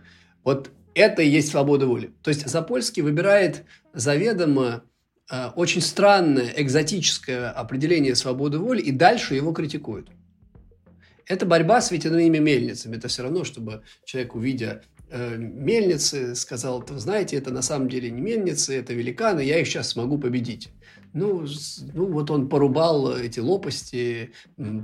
Вот 0.45 0.71
это 0.95 1.23
и 1.23 1.29
есть 1.29 1.49
свобода 1.49 1.87
воли. 1.87 2.13
То 2.23 2.29
есть 2.29 2.47
Запольский 2.47 3.03
выбирает 3.03 3.65
заведомо 3.95 4.85
э, 5.31 5.49
очень 5.57 5.81
странное, 5.81 6.53
экзотическое 6.57 7.51
определение 7.51 8.15
свободы 8.15 8.59
воли 8.59 8.83
и 8.83 8.93
дальше 8.93 9.35
его 9.35 9.53
критикует. 9.53 10.09
Это 11.27 11.45
борьба 11.45 11.81
с 11.81 11.91
ветряными 11.91 12.39
мельницами. 12.39 12.97
Это 12.97 13.09
все 13.09 13.23
равно, 13.23 13.45
чтобы 13.45 13.83
человек, 14.05 14.35
увидя 14.35 14.83
э, 15.11 15.37
мельницы, 15.37 16.35
сказал, 16.37 16.85
вы 16.89 16.99
знаете, 17.01 17.37
это 17.37 17.51
на 17.51 17.63
самом 17.63 17.89
деле 17.89 18.11
не 18.11 18.21
мельницы, 18.21 18.79
это 18.79 18.95
великаны, 18.95 19.41
я 19.41 19.61
их 19.61 19.67
сейчас 19.67 19.89
смогу 19.89 20.19
победить. 20.19 20.71
Ну, 21.13 21.47
ну 21.95 22.13
вот 22.13 22.31
он 22.31 22.49
порубал 22.49 23.17
эти 23.17 23.41
лопасти, 23.41 24.33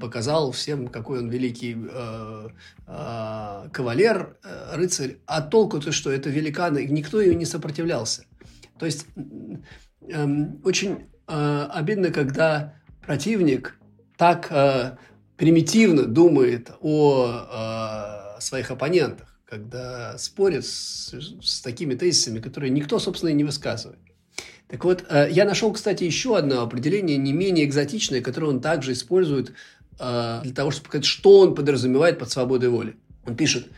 показал 0.01 0.51
всем, 0.51 0.89
какой 0.89 1.19
он 1.19 1.29
великий 1.29 1.77
э, 1.77 2.49
э, 2.87 3.69
кавалер, 3.71 4.39
э, 4.43 4.77
рыцарь. 4.77 5.19
А 5.27 5.43
толку-то, 5.43 5.93
что 5.93 6.11
это 6.11 6.31
великаны, 6.31 6.87
никто 6.87 7.21
ее 7.21 7.35
не 7.35 7.45
сопротивлялся. 7.45 8.25
То 8.79 8.87
есть 8.87 9.07
э, 10.09 10.27
очень 10.65 11.07
э, 11.29 11.67
обидно, 11.71 12.11
когда 12.11 12.75
противник 13.07 13.79
так 14.17 14.49
э, 14.51 14.97
примитивно 15.37 16.05
думает 16.05 16.71
о 16.81 18.37
э, 18.37 18.41
своих 18.41 18.71
оппонентах, 18.71 19.37
когда 19.45 20.17
спорит 20.19 20.65
с, 20.65 21.15
с 21.43 21.61
такими 21.61 21.95
тезисами, 21.95 22.41
которые 22.41 22.71
никто, 22.71 22.99
собственно, 22.99 23.31
и 23.31 23.35
не 23.35 23.45
высказывает. 23.45 23.99
Так 24.69 24.85
вот, 24.85 25.05
э, 25.09 25.29
я 25.31 25.45
нашел, 25.45 25.73
кстати, 25.73 26.05
еще 26.05 26.37
одно 26.37 26.63
определение, 26.63 27.17
не 27.17 27.33
менее 27.33 27.67
экзотичное, 27.67 28.23
которое 28.23 28.47
он 28.47 28.61
также 28.61 28.93
использует 28.93 29.53
э, 29.99 30.41
для 30.43 30.55
того, 30.55 30.71
чтобы 30.71 30.89
сказать, 30.89 31.05
что 31.05 31.41
он 31.41 31.55
подразумевает 31.55 32.19
под 32.19 32.31
свободой 32.31 32.71
воли. 32.71 32.97
Он 33.27 33.37
пишет, 33.37 33.69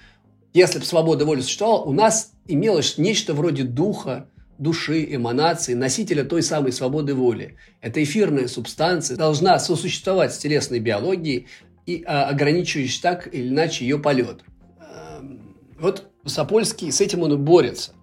если 0.52 0.78
бы 0.78 0.84
свобода 0.84 1.25
воли 1.25 1.40
существовала, 1.40 1.82
у 1.82 1.92
нас 1.92 2.32
имелось 2.46 2.96
нечто 2.96 3.34
вроде 3.34 3.64
духа, 3.64 4.28
души, 4.64 5.06
эманации, 5.14 5.75
носителя 5.75 6.25
той 6.25 6.42
самой 6.42 6.73
свободы 6.73 7.14
воли. 7.14 7.56
Эта 7.80 8.02
эфирная 8.02 8.49
субстанция 8.49 9.16
должна 9.16 9.61
сосуществовать 9.61 10.35
с 10.35 10.38
телесной 10.38 10.80
биологией 10.80 11.47
и 11.87 12.02
а, 12.04 12.25
ограничивающей 12.25 13.00
так 13.00 13.33
или 13.33 13.49
иначе 13.49 13.85
ее 13.85 14.00
полет. 14.00 14.40
Эм, 14.80 15.54
вот 15.78 16.11
Сапольский 16.26 16.90
с 16.90 17.00
этим 17.00 17.23
он 17.23 17.35
и 17.35 17.37
борется– 17.37 17.92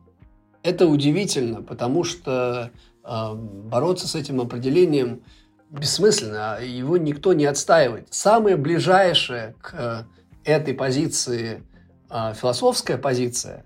это 0.63 0.87
удивительно, 0.87 1.61
потому 1.61 2.03
что 2.03 2.71
э, 3.03 3.33
бороться 3.33 4.07
с 4.07 4.15
этим 4.15 4.41
определением 4.41 5.23
бессмысленно, 5.69 6.55
а 6.55 6.61
его 6.61 6.97
никто 6.97 7.33
не 7.33 7.45
отстаивает. 7.45 8.07
Самое 8.11 8.57
ближайшее 8.57 9.55
к 9.61 9.73
э, 9.73 10.03
этой 10.43 10.73
позиции 10.73 11.63
э, 12.09 12.33
философская 12.39 12.97
позиция 12.97 13.65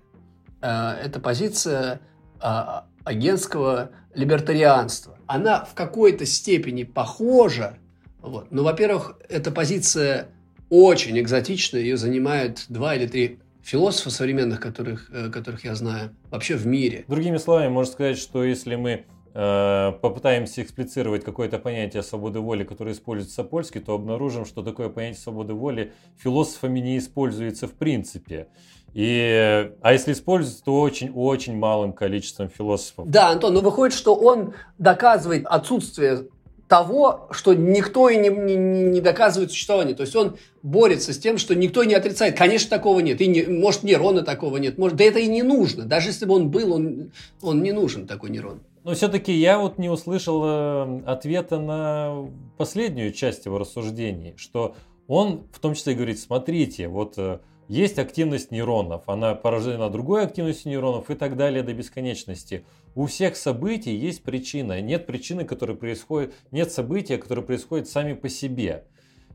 э, 0.62 0.68
это 0.68 1.20
позиция 1.20 2.00
э, 2.40 2.80
агентского 3.04 3.90
либертарианства. 4.14 5.18
Она 5.26 5.64
в 5.64 5.74
какой-то 5.74 6.26
степени 6.26 6.84
похожа, 6.84 7.78
вот. 8.20 8.50
но, 8.50 8.64
во-первых, 8.64 9.18
эта 9.28 9.50
позиция 9.50 10.28
очень 10.68 11.18
экзотичная, 11.20 11.80
ее 11.80 11.96
занимают 11.96 12.66
два 12.68 12.94
или 12.94 13.06
три 13.06 13.38
философов 13.62 14.12
современных, 14.12 14.60
которых, 14.60 15.10
э, 15.12 15.30
которых 15.30 15.64
я 15.64 15.74
знаю, 15.74 16.10
вообще 16.30 16.56
в 16.56 16.66
мире. 16.66 17.04
Другими 17.08 17.36
словами, 17.36 17.68
можно 17.68 17.92
сказать, 17.92 18.18
что 18.18 18.44
если 18.44 18.76
мы 18.76 19.04
э, 19.34 19.92
попытаемся 20.00 20.62
эксплицировать 20.62 21.24
какое-то 21.24 21.58
понятие 21.58 22.02
свободы 22.02 22.40
воли, 22.40 22.64
которое 22.64 22.92
используется 22.92 23.34
Сапольский, 23.34 23.80
то 23.80 23.94
обнаружим, 23.94 24.44
что 24.44 24.62
такое 24.62 24.88
понятие 24.88 25.20
свободы 25.20 25.54
воли 25.54 25.92
философами 26.16 26.78
не 26.80 26.98
используется 26.98 27.66
в 27.66 27.72
принципе. 27.72 28.48
И, 28.96 29.70
а 29.82 29.92
если 29.92 30.14
используется, 30.14 30.64
то 30.64 30.80
очень-очень 30.80 31.54
малым 31.54 31.92
количеством 31.92 32.48
философов. 32.48 33.10
Да, 33.10 33.28
Антон, 33.28 33.52
но 33.52 33.60
выходит, 33.60 33.94
что 33.94 34.14
он 34.14 34.54
доказывает 34.78 35.44
отсутствие 35.44 36.28
того, 36.66 37.28
что 37.30 37.52
никто 37.52 38.08
и 38.08 38.16
не, 38.16 38.30
не, 38.30 38.56
не 38.56 39.00
доказывает 39.02 39.50
существование. 39.50 39.94
То 39.94 40.04
есть 40.04 40.16
он 40.16 40.38
борется 40.62 41.12
с 41.12 41.18
тем, 41.18 41.36
что 41.36 41.54
никто 41.54 41.84
не 41.84 41.92
отрицает. 41.92 42.38
Конечно, 42.38 42.70
такого 42.70 43.00
нет. 43.00 43.20
И 43.20 43.26
не, 43.26 43.42
может, 43.42 43.82
нейрона 43.82 44.22
такого 44.22 44.56
нет. 44.56 44.78
Может, 44.78 44.96
да 44.96 45.04
это 45.04 45.18
и 45.18 45.26
не 45.26 45.42
нужно. 45.42 45.84
Даже 45.84 46.08
если 46.08 46.24
бы 46.24 46.34
он 46.34 46.50
был, 46.50 46.72
он, 46.72 47.12
он 47.42 47.62
не 47.62 47.72
нужен, 47.72 48.06
такой 48.06 48.30
нейрон. 48.30 48.62
Но 48.82 48.94
все-таки 48.94 49.30
я 49.30 49.58
вот 49.58 49.76
не 49.76 49.90
услышал 49.90 50.42
э, 50.42 51.02
ответа 51.04 51.58
на 51.58 52.30
последнюю 52.56 53.12
часть 53.12 53.44
его 53.44 53.58
рассуждений, 53.58 54.32
что 54.38 54.74
он 55.06 55.42
в 55.52 55.58
том 55.58 55.74
числе 55.74 55.92
говорит, 55.92 56.18
смотрите, 56.18 56.88
вот 56.88 57.18
э, 57.18 57.40
есть 57.68 57.98
активность 57.98 58.50
нейронов, 58.50 59.08
она 59.08 59.34
порождена 59.34 59.88
другой 59.90 60.24
активностью 60.24 60.70
нейронов 60.70 61.10
и 61.10 61.14
так 61.14 61.36
далее 61.36 61.62
до 61.62 61.74
бесконечности. 61.74 62.64
У 62.94 63.06
всех 63.06 63.36
событий 63.36 63.94
есть 63.94 64.22
причина. 64.22 64.80
Нет 64.80 65.06
причины, 65.06 65.44
которая 65.44 65.76
происходит, 65.76 66.34
нет 66.50 66.72
события, 66.72 67.18
которые 67.18 67.44
происходят 67.44 67.88
сами 67.88 68.14
по 68.14 68.28
себе. 68.28 68.84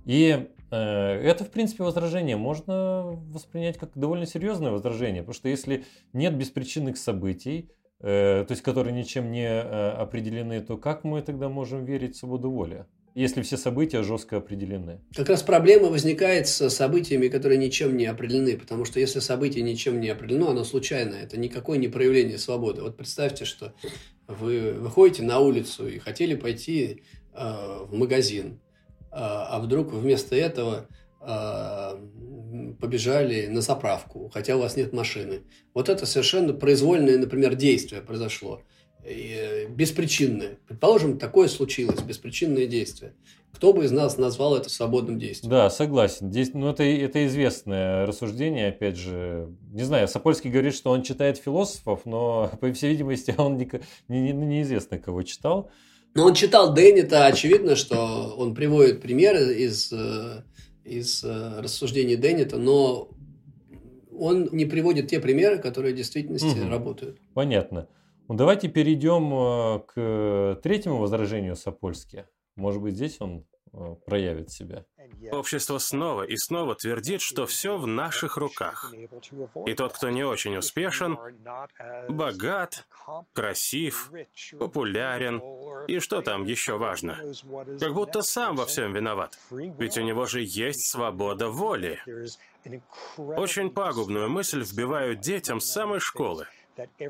И 0.05 0.47
э, 0.71 0.75
это, 0.75 1.43
в 1.43 1.51
принципе, 1.51 1.83
возражение 1.83 2.37
можно 2.37 3.19
воспринять 3.29 3.77
как 3.77 3.91
довольно 3.95 4.25
серьезное 4.25 4.71
возражение, 4.71 5.21
потому 5.21 5.35
что 5.35 5.49
если 5.49 5.83
нет 6.13 6.35
беспричинных 6.35 6.97
событий, 6.97 7.69
э, 7.99 8.45
то 8.47 8.51
есть 8.51 8.63
которые 8.63 8.93
ничем 8.93 9.31
не 9.31 9.45
э, 9.45 9.91
определены, 9.91 10.61
то 10.61 10.77
как 10.77 11.03
мы 11.03 11.21
тогда 11.21 11.49
можем 11.49 11.85
верить 11.85 12.15
в 12.15 12.19
свободу 12.19 12.49
воли? 12.49 12.85
Если 13.13 13.41
все 13.41 13.57
события 13.57 14.03
жестко 14.03 14.37
определены. 14.37 15.01
Как 15.15 15.29
раз 15.29 15.43
проблема 15.43 15.87
возникает 15.87 16.47
с 16.47 16.69
событиями, 16.69 17.27
которые 17.27 17.57
ничем 17.57 17.97
не 17.97 18.05
определены, 18.05 18.57
потому 18.57 18.85
что 18.85 18.99
если 18.99 19.19
событие 19.19 19.63
ничем 19.63 19.99
не 19.99 20.09
определено, 20.09 20.51
оно 20.51 20.63
случайное, 20.63 21.23
это 21.23 21.37
никакое 21.37 21.77
не 21.77 21.87
проявление 21.87 22.37
свободы. 22.37 22.81
Вот 22.81 22.97
представьте, 22.97 23.45
что 23.45 23.73
вы 24.27 24.73
выходите 24.73 25.23
на 25.23 25.39
улицу 25.39 25.87
и 25.87 25.99
хотели 25.99 26.35
пойти 26.35 27.03
э, 27.33 27.85
в 27.85 27.93
магазин, 27.93 28.59
э, 29.01 29.07
а 29.11 29.59
вдруг 29.59 29.91
вместо 29.91 30.35
этого 30.35 30.87
э, 31.19 31.97
побежали 32.79 33.47
на 33.47 33.61
заправку, 33.61 34.29
хотя 34.33 34.55
у 34.55 34.59
вас 34.59 34.77
нет 34.77 34.93
машины. 34.93 35.41
Вот 35.73 35.89
это 35.89 36.05
совершенно 36.05 36.53
произвольное, 36.53 37.17
например, 37.17 37.55
действие 37.55 38.01
произошло. 38.01 38.63
Э, 39.03 39.67
беспричинное. 39.67 40.57
Предположим, 40.67 41.17
такое 41.17 41.47
случилось, 41.47 42.01
беспричинное 42.01 42.67
действие. 42.67 43.13
Кто 43.53 43.73
бы 43.73 43.85
из 43.85 43.91
нас 43.91 44.17
назвал 44.17 44.55
это 44.55 44.69
свободным 44.69 45.19
действием? 45.19 45.51
Да, 45.51 45.69
согласен. 45.69 46.31
Здесь, 46.31 46.53
ну, 46.53 46.69
это, 46.69 46.83
это 46.83 47.25
известное 47.27 48.05
рассуждение, 48.05 48.69
опять 48.69 48.97
же. 48.97 49.49
Не 49.71 49.83
знаю, 49.83 50.07
Сапольский 50.07 50.49
говорит, 50.49 50.73
что 50.73 50.89
он 50.89 51.03
читает 51.03 51.37
философов, 51.37 52.01
но, 52.05 52.49
по 52.59 52.71
всей 52.73 52.91
видимости, 52.91 53.35
он 53.37 53.57
не, 53.57 53.69
не, 54.07 54.31
неизвестно, 54.31 54.97
кого 54.97 55.21
читал. 55.23 55.69
Но 56.13 56.25
он 56.25 56.33
читал 56.33 56.73
Деннита, 56.73 57.25
очевидно, 57.25 57.75
что 57.75 58.33
он 58.37 58.53
приводит 58.53 59.01
примеры 59.01 59.53
из, 59.53 59.93
э, 59.93 60.43
из 60.83 61.23
э, 61.23 61.59
рассуждений 61.61 62.17
Деннита, 62.17 62.57
но 62.57 63.09
он 64.11 64.49
не 64.51 64.65
приводит 64.65 65.07
те 65.07 65.19
примеры, 65.19 65.57
которые 65.57 65.93
в 65.93 65.97
действительности 65.97 66.59
угу. 66.59 66.69
работают. 66.69 67.17
Понятно. 67.33 67.87
Ну, 68.31 68.37
давайте 68.37 68.69
перейдем 68.69 69.33
э, 69.33 69.79
к 69.87 70.61
третьему 70.63 70.99
возражению 70.99 71.57
Сапольски. 71.57 72.25
Может 72.55 72.81
быть, 72.81 72.95
здесь 72.95 73.17
он 73.19 73.45
э, 73.73 73.95
проявит 74.05 74.49
себя. 74.49 74.85
Общество 75.33 75.79
снова 75.79 76.23
и 76.23 76.37
снова 76.37 76.75
твердит, 76.75 77.19
что 77.19 77.45
все 77.45 77.75
в 77.75 77.87
наших 77.87 78.37
руках. 78.37 78.93
И 79.65 79.73
тот, 79.73 79.91
кто 79.91 80.09
не 80.09 80.23
очень 80.23 80.55
успешен, 80.55 81.19
богат, 82.07 82.87
красив, 83.33 84.13
популярен, 84.57 85.41
и 85.89 85.99
что 85.99 86.21
там 86.21 86.45
еще 86.45 86.77
важно? 86.77 87.17
Как 87.81 87.93
будто 87.93 88.21
сам 88.21 88.55
во 88.55 88.65
всем 88.65 88.93
виноват. 88.93 89.37
Ведь 89.51 89.97
у 89.97 90.01
него 90.03 90.25
же 90.25 90.41
есть 90.41 90.89
свобода 90.89 91.49
воли. 91.49 91.99
Очень 93.17 93.71
пагубную 93.71 94.29
мысль 94.29 94.63
вбивают 94.63 95.19
детям 95.19 95.59
с 95.59 95.65
самой 95.65 95.99
школы. 95.99 96.47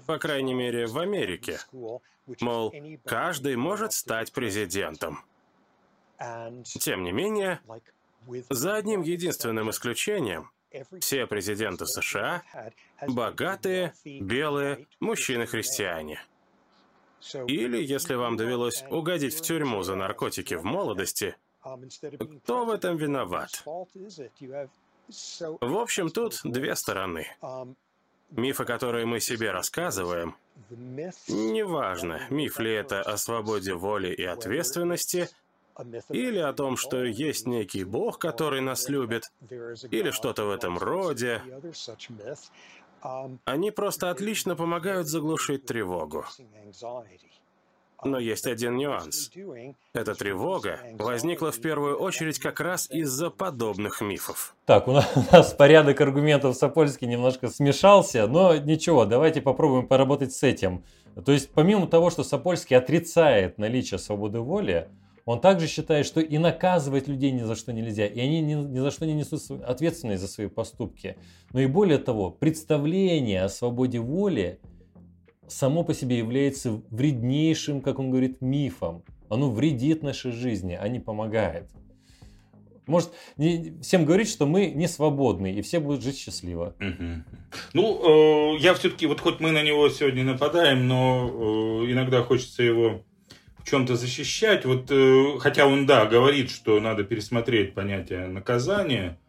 По 0.08 0.18
крайней 0.18 0.53
мере, 0.53 0.88
в 0.88 0.98
Америке. 0.98 1.60
Мол, 2.39 2.74
каждый 3.06 3.56
может 3.56 3.94
стать 3.94 4.32
президентом. 4.32 5.24
Тем 6.63 7.03
не 7.03 7.12
менее, 7.12 7.60
за 8.50 8.75
одним 8.75 9.01
единственным 9.01 9.70
исключением, 9.70 10.50
все 11.00 11.27
президенты 11.27 11.86
США– 11.86 12.44
богатые, 13.08 13.94
белые, 14.06 14.88
мужчины-христиане. 15.00 16.20
Или, 17.48 17.84
если 17.84 18.15
вам 18.15 18.38
довелось 18.38 18.84
угодить 18.89 19.36
в 19.36 19.41
тюрьму 19.41 19.84
за 19.84 19.96
наркотики 19.96 20.56
в 20.56 20.63
молодости, 20.63 21.36
кто 22.44 22.65
в 22.65 22.72
этом 22.72 22.98
виноват? 22.98 23.63
В 23.65 23.86
общем, 25.77 26.10
тут 26.10 26.39
две 26.44 26.75
стороны. 26.75 27.27
Мифы, 28.32 28.66
которые 28.66 29.06
мы 29.06 29.20
себе 29.20 29.52
рассказываем, 29.52 30.36
неважно, 31.28 32.22
миф 32.30 32.60
ли 32.60 32.72
это 32.72 33.02
о 33.02 33.18
свободе 33.18 33.74
воли 33.74 34.14
и 34.14 34.24
ответственности– 34.24 35.30
или 36.10 36.40
о 36.40 36.54
том, 36.54 36.78
что 36.78 37.04
есть 37.04 37.48
некий 37.48 37.84
бог, 37.84 38.20
который 38.20 38.62
нас 38.62 38.90
любит, 38.90 39.32
или 39.50 40.12
что-то 40.12 40.46
в 40.46 40.50
этом 40.52 40.78
роде. 40.78 41.42
Они 43.46 43.72
просто 43.72 44.12
отлично 44.12 44.56
помогают 44.56 45.08
заглушить 45.08 45.66
тревогу. 45.66 46.26
Но 48.03 48.17
есть 48.17 48.48
один 48.48 48.77
нюанс. 48.77 49.29
Эта 49.93 50.15
тревога 50.15 50.79
возникла 50.93 51.51
в 51.51 51.62
первую 51.62 51.98
очередь 51.98 52.39
как 52.39 52.60
раз 52.60 52.89
из-за 52.89 53.29
подобных 53.29 54.01
мифов. 54.01 54.55
Так, 54.65 54.88
у 54.88 54.91
нас, 54.91 55.10
у 55.15 55.36
нас 55.36 55.53
порядок 55.53 56.01
аргументов 56.01 56.55
Сапольский 56.55 57.08
немножко 57.08 57.50
смешался, 57.50 58.27
но 58.27 58.55
ничего, 58.55 59.05
давайте 59.05 59.41
попробуем 59.41 59.88
поработать 59.88 60.34
с 60.34 60.43
этим. 60.43 60.84
То 61.25 61.31
есть, 61.31 61.51
помимо 61.51 61.88
того, 61.88 62.10
что 62.10 62.24
Сапольский 62.24 62.75
отрицает 62.75 63.58
наличие 63.58 64.00
свободы 64.00 64.39
воли, 64.39 64.89
он 65.25 65.39
также 65.39 65.67
считает, 65.67 66.05
что 66.05 66.20
и 66.20 66.38
наказывать 66.38 67.08
людей 67.08 67.31
ни 67.31 67.43
за 67.43 67.55
что 67.55 67.72
нельзя, 67.72 68.08
и 68.08 68.20
они 68.20 68.41
ни, 68.41 68.53
ни 68.53 68.79
за 68.79 68.91
что 68.91 69.05
не 69.05 69.13
несут 69.13 69.41
ответственность 69.62 70.22
за 70.22 70.27
свои 70.27 70.48
поступки. 70.48 71.17
Но 71.53 71.60
и 71.60 71.67
более 71.67 71.99
того, 71.99 72.32
представление 72.32 73.43
о 73.43 73.49
свободе 73.49 73.99
воли 73.99 74.60
само 75.52 75.84
по 75.84 75.94
себе 75.94 76.18
является 76.18 76.82
вреднейшим, 76.90 77.82
как 77.82 78.00
он 78.00 78.10
говорит, 78.10 78.42
мифом. 78.42 79.04
Оно 79.30 79.52
вредит 79.52 80.04
нашей 80.04 80.32
жизни, 80.32 80.78
а 80.80 80.88
не 80.88 81.00
помогает. 81.00 81.70
Может, 82.88 83.12
не, 83.38 83.80
всем 83.82 84.06
говорить, 84.06 84.30
что 84.30 84.46
мы 84.46 84.68
не 84.68 84.88
свободны, 84.88 85.54
и 85.54 85.62
все 85.62 85.80
будут 85.80 86.04
жить 86.04 86.18
счастливо. 86.18 86.76
Угу. 86.80 87.24
Ну, 87.74 88.56
э, 88.56 88.58
я 88.60 88.74
все-таки, 88.74 89.06
вот 89.06 89.22
хоть 89.22 89.40
мы 89.40 89.52
на 89.52 89.62
него 89.64 89.88
сегодня 89.90 90.24
нападаем, 90.24 90.88
но 90.88 91.30
э, 91.84 91.92
иногда 91.92 92.24
хочется 92.24 92.64
его 92.64 93.04
в 93.60 93.70
чем-то 93.70 93.96
защищать. 93.96 94.66
Вот, 94.66 94.90
э, 94.90 95.38
хотя 95.40 95.68
он, 95.68 95.86
да, 95.86 96.06
говорит, 96.06 96.50
что 96.50 96.80
надо 96.80 97.04
пересмотреть 97.04 97.74
понятие 97.74 98.28
наказания, 98.28 99.20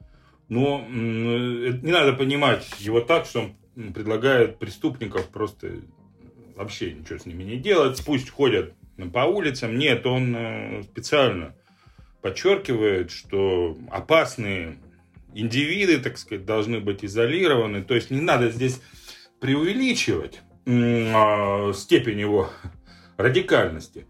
но 0.49 0.81
э, 0.81 0.91
не 0.91 1.93
надо 1.93 2.15
понимать 2.15 2.67
его 2.81 3.01
так, 3.01 3.27
что 3.27 3.51
он 3.77 3.93
предлагает 3.93 4.59
преступников 4.59 5.29
просто 5.29 5.83
вообще 6.57 6.93
ничего 6.93 7.19
с 7.19 7.27
ними 7.27 7.43
не 7.43 7.57
делать, 7.57 8.03
пусть 8.05 8.31
ходят 8.31 8.75
по 9.13 9.21
улицам. 9.21 9.79
Нет, 9.79 10.07
он 10.07 10.35
э, 10.37 10.83
специально 10.85 11.55
подчеркивает, 12.21 13.11
что 13.11 13.77
опасные 13.91 14.79
индивиды, 15.35 15.99
так 15.99 16.19
сказать, 16.19 16.45
должны 16.45 16.81
быть 16.81 17.05
изолированы. 17.05 17.83
То 17.83 17.95
есть 17.95 18.11
не 18.11 18.21
надо 18.21 18.51
здесь 18.51 18.81
преувеличивать 19.41 20.41
а, 20.67 21.73
степень 21.73 22.21
его 22.21 22.51
радикальности. 23.17 24.07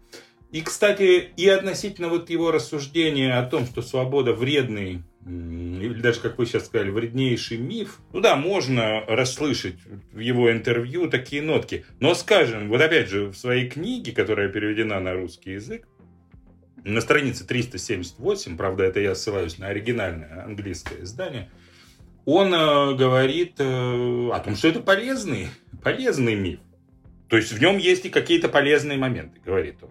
И, 0.51 0.61
кстати, 0.61 1.31
и 1.35 1.47
относительно 1.47 2.09
вот 2.09 2.29
его 2.29 2.51
рассуждения 2.51 3.39
о 3.39 3.45
том, 3.45 3.65
что 3.65 3.81
свобода 3.81 4.33
вредный, 4.33 5.01
или 5.25 6.01
даже, 6.01 6.19
как 6.19 6.37
вы 6.37 6.45
сейчас 6.45 6.65
сказали, 6.65 6.89
вреднейший 6.89 7.57
миф, 7.57 7.99
ну 8.11 8.19
да, 8.19 8.35
можно 8.35 9.05
расслышать 9.07 9.77
в 10.11 10.19
его 10.19 10.51
интервью 10.51 11.09
такие 11.09 11.41
нотки. 11.41 11.85
Но, 11.99 12.13
скажем, 12.13 12.67
вот 12.67 12.81
опять 12.81 13.07
же, 13.07 13.27
в 13.27 13.35
своей 13.35 13.69
книге, 13.69 14.11
которая 14.11 14.49
переведена 14.49 14.99
на 14.99 15.13
русский 15.13 15.51
язык, 15.51 15.87
на 16.83 16.99
странице 16.99 17.45
378, 17.47 18.57
правда, 18.57 18.83
это 18.83 18.99
я 18.99 19.15
ссылаюсь 19.15 19.57
на 19.57 19.67
оригинальное 19.67 20.43
английское 20.43 21.03
издание, 21.03 21.49
он 22.25 22.53
э, 22.53 22.95
говорит 22.95 23.55
э, 23.59 24.29
о 24.33 24.39
том, 24.39 24.55
что 24.55 24.67
это 24.67 24.81
полезный, 24.81 25.47
полезный 25.83 26.35
миф. 26.35 26.59
То 27.29 27.37
есть 27.37 27.51
в 27.51 27.59
нем 27.59 27.77
есть 27.77 28.05
и 28.05 28.09
какие-то 28.09 28.49
полезные 28.49 28.97
моменты, 28.97 29.39
говорит 29.43 29.77
он, 29.81 29.89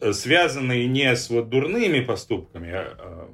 э, 0.00 0.12
связанные 0.12 0.86
не 0.86 1.14
с 1.14 1.30
вот 1.30 1.48
дурными 1.48 2.00
поступками, 2.00 2.70
а, 2.72 3.30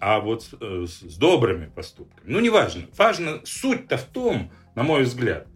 а 0.00 0.20
вот 0.20 0.42
с, 0.42 0.54
э, 0.60 0.86
с 0.88 1.16
добрыми 1.16 1.66
поступками. 1.66 2.32
Ну, 2.32 2.40
неважно. 2.40 2.86
Важно, 2.96 3.40
суть-то 3.44 3.98
в 3.98 4.04
том, 4.04 4.50
на 4.74 4.82
мой 4.82 5.02
взгляд, 5.02 5.46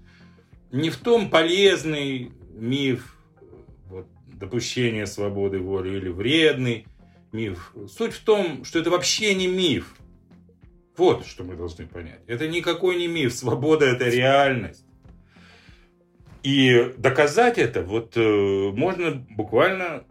не 0.71 0.91
в 0.91 0.97
том 0.99 1.31
полезный 1.31 2.33
миф 2.53 3.17
вот, 3.87 4.07
допущения 4.27 5.07
свободы 5.07 5.59
воли 5.59 5.97
или 5.97 6.09
вредный 6.09 6.87
миф. 7.33 7.75
Суть 7.89 8.13
в 8.13 8.23
том, 8.25 8.65
что 8.65 8.79
это 8.79 8.91
вообще 8.91 9.35
не 9.35 9.47
миф. 9.47 9.97
Вот 10.97 11.27
что 11.27 11.43
мы 11.43 11.57
должны 11.57 11.87
понять. 11.87 12.21
Это 12.27 12.47
никакой 12.47 12.97
не 12.97 13.09
миф. 13.09 13.33
Свобода– 13.33 13.85
это 13.87 14.09
реальность. 14.09 14.85
И 16.43 16.93
доказать 16.99 17.57
это 17.59 17.83
вот 17.83 18.17
э, 18.17 18.71
можно 18.75 19.27
буквально 19.31 20.05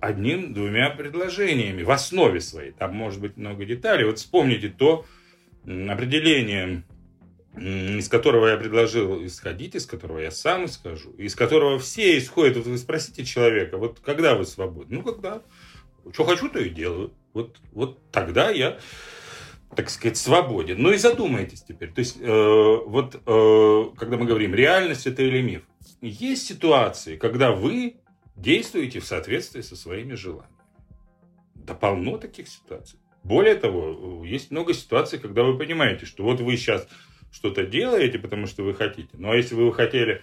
одним-двумя 0.00 0.90
предложениями 0.90 1.82
в 1.82 1.90
основе 1.90 2.40
своей. 2.40 2.72
Там 2.72 2.94
может 2.94 3.20
быть 3.20 3.36
много 3.36 3.64
деталей. 3.64 4.04
Вот 4.04 4.18
вспомните 4.18 4.68
то 4.68 5.04
определение, 5.64 6.84
из 7.56 8.08
которого 8.08 8.48
я 8.48 8.56
предложил 8.56 9.24
исходить, 9.24 9.74
из 9.74 9.86
которого 9.86 10.18
я 10.18 10.30
сам 10.30 10.66
исхожу, 10.66 11.12
из 11.12 11.34
которого 11.34 11.78
все 11.78 12.18
исходят. 12.18 12.56
Вот 12.56 12.66
вы 12.66 12.78
спросите 12.78 13.24
человека, 13.24 13.78
вот 13.78 14.00
когда 14.00 14.34
вы 14.34 14.44
свободны? 14.44 14.98
Ну, 14.98 15.02
когда? 15.02 15.42
Что 16.12 16.24
хочу, 16.24 16.48
то 16.48 16.60
и 16.60 16.68
делаю. 16.68 17.12
Вот, 17.32 17.58
вот 17.72 17.98
тогда 18.10 18.50
я 18.50 18.78
так 19.74 19.90
сказать, 19.90 20.16
свободен. 20.16 20.80
Ну 20.80 20.92
и 20.92 20.96
задумайтесь 20.96 21.62
теперь. 21.62 21.92
То 21.92 21.98
есть, 21.98 22.16
э, 22.20 22.26
вот 22.26 23.14
э, 23.14 23.84
когда 23.98 24.16
мы 24.16 24.24
говорим, 24.24 24.54
реальность 24.54 25.06
это 25.06 25.22
или 25.22 25.42
миф, 25.42 25.62
есть 26.00 26.46
ситуации, 26.46 27.16
когда 27.16 27.52
вы 27.52 27.96
действуете 28.36 29.00
в 29.00 29.04
соответствии 29.04 29.60
со 29.60 29.76
своими 29.76 30.14
желаниями. 30.14 30.54
Да 31.54 31.74
полно 31.74 32.18
таких 32.18 32.48
ситуаций. 32.48 32.98
Более 33.24 33.56
того, 33.56 34.24
есть 34.24 34.50
много 34.50 34.72
ситуаций, 34.72 35.18
когда 35.18 35.42
вы 35.42 35.58
понимаете, 35.58 36.06
что 36.06 36.22
вот 36.22 36.40
вы 36.40 36.56
сейчас 36.56 36.86
что-то 37.32 37.66
делаете, 37.66 38.18
потому 38.18 38.46
что 38.46 38.62
вы 38.62 38.74
хотите. 38.74 39.10
Но 39.14 39.34
если 39.34 39.54
бы 39.56 39.66
вы 39.66 39.72
хотели 39.72 40.22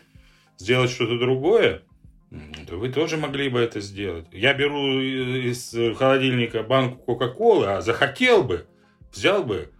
сделать 0.57 0.89
что-то 0.89 1.19
другое, 1.19 1.83
то 2.67 2.77
вы 2.77 2.89
тоже 2.89 3.17
могли 3.17 3.49
бы 3.49 3.59
это 3.59 3.81
сделать. 3.81 4.27
Я 4.31 4.53
беру 4.53 4.99
из 5.01 5.75
холодильника 5.97 6.63
банку 6.63 7.03
Кока-Колы, 7.03 7.67
а 7.67 7.81
захотел 7.81 8.43
бы, 8.43 8.67
взял 9.11 9.43
бы 9.43 9.71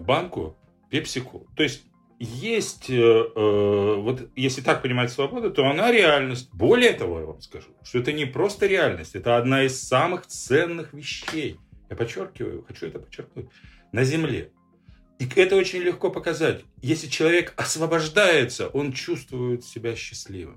банку 0.00 0.58
пепсику. 0.90 1.46
То 1.56 1.62
есть 1.62 1.84
есть, 2.20 2.90
э, 2.90 2.94
э, 2.94 3.94
вот 3.96 4.28
если 4.36 4.60
так 4.60 4.82
понимать 4.82 5.10
свободу, 5.10 5.50
то 5.50 5.66
она 5.66 5.90
реальность. 5.90 6.50
Более 6.52 6.92
того, 6.92 7.20
я 7.20 7.26
вам 7.26 7.40
скажу, 7.40 7.68
что 7.82 7.98
это 7.98 8.12
не 8.12 8.26
просто 8.26 8.66
реальность, 8.66 9.14
это 9.14 9.38
одна 9.38 9.64
из 9.64 9.80
самых 9.80 10.26
ценных 10.26 10.92
вещей. 10.92 11.58
Я 11.88 11.96
подчеркиваю, 11.96 12.62
хочу 12.68 12.86
это 12.86 12.98
подчеркнуть, 12.98 13.46
на 13.92 14.04
Земле. 14.04 14.52
И 15.18 15.28
это 15.36 15.56
очень 15.56 15.80
легко 15.80 16.10
показать. 16.10 16.62
Если 16.82 17.08
человек 17.08 17.54
освобождается, 17.56 18.68
он 18.68 18.92
чувствует 18.92 19.64
себя 19.64 19.96
счастливым. 19.96 20.56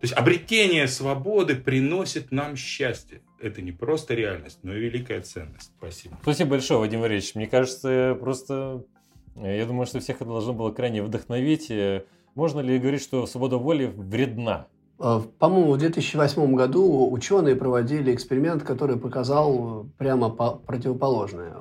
То 0.00 0.06
есть 0.06 0.14
обретение 0.14 0.88
свободы 0.88 1.56
приносит 1.56 2.32
нам 2.32 2.56
счастье. 2.56 3.20
Это 3.38 3.60
не 3.60 3.72
просто 3.72 4.14
реальность, 4.14 4.60
но 4.62 4.74
и 4.74 4.80
великая 4.80 5.20
ценность. 5.20 5.72
Спасибо. 5.76 6.18
Спасибо 6.22 6.50
большое, 6.50 6.80
Вадим 6.80 7.00
Валерьевич. 7.00 7.34
Мне 7.34 7.46
кажется, 7.46 8.16
просто 8.18 8.82
я 9.42 9.66
думаю, 9.66 9.86
что 9.86 10.00
всех 10.00 10.16
это 10.16 10.26
должно 10.26 10.52
было 10.52 10.70
крайне 10.70 11.02
вдохновить. 11.02 11.70
Э, 11.70 12.04
можно 12.34 12.60
ли 12.60 12.78
говорить, 12.78 13.02
что 13.02 13.26
свобода 13.26 13.58
воли 13.58 13.86
вредна? 13.86 14.66
Э, 14.98 15.20
по-моему, 15.38 15.72
в 15.72 15.78
2008 15.78 16.54
году 16.54 17.10
ученые 17.10 17.56
проводили 17.56 18.14
эксперимент, 18.14 18.62
который 18.62 18.96
показал 18.96 19.86
прямо 19.98 20.30
противоположное. 20.30 21.54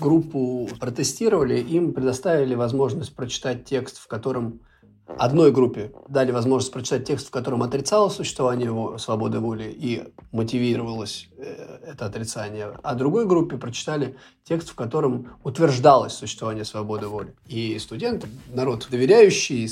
Группу 0.00 0.68
протестировали, 0.80 1.60
им 1.60 1.92
предоставили 1.92 2.54
возможность 2.54 3.14
прочитать 3.14 3.64
текст, 3.64 3.98
в 3.98 4.08
котором 4.08 4.60
одной 5.06 5.52
группе 5.52 5.92
дали 6.08 6.32
возможность 6.32 6.72
прочитать 6.72 7.04
текст, 7.04 7.28
в 7.28 7.30
котором 7.30 7.62
отрицалось 7.62 8.14
существование 8.14 8.98
свободы 8.98 9.38
воли 9.38 9.64
и 9.64 10.04
мотивировалось 10.32 11.28
э, 11.38 11.78
это 11.86 12.06
отрицание, 12.06 12.72
а 12.82 12.94
другой 12.94 13.26
группе 13.26 13.56
прочитали 13.56 14.16
текст, 14.44 14.70
в 14.70 14.74
котором 14.74 15.36
утверждалось 15.44 16.12
существование 16.12 16.64
свободы 16.64 17.06
воли. 17.06 17.34
И 17.46 17.78
студенты, 17.78 18.28
народ, 18.52 18.88
доверяющий 18.90 19.70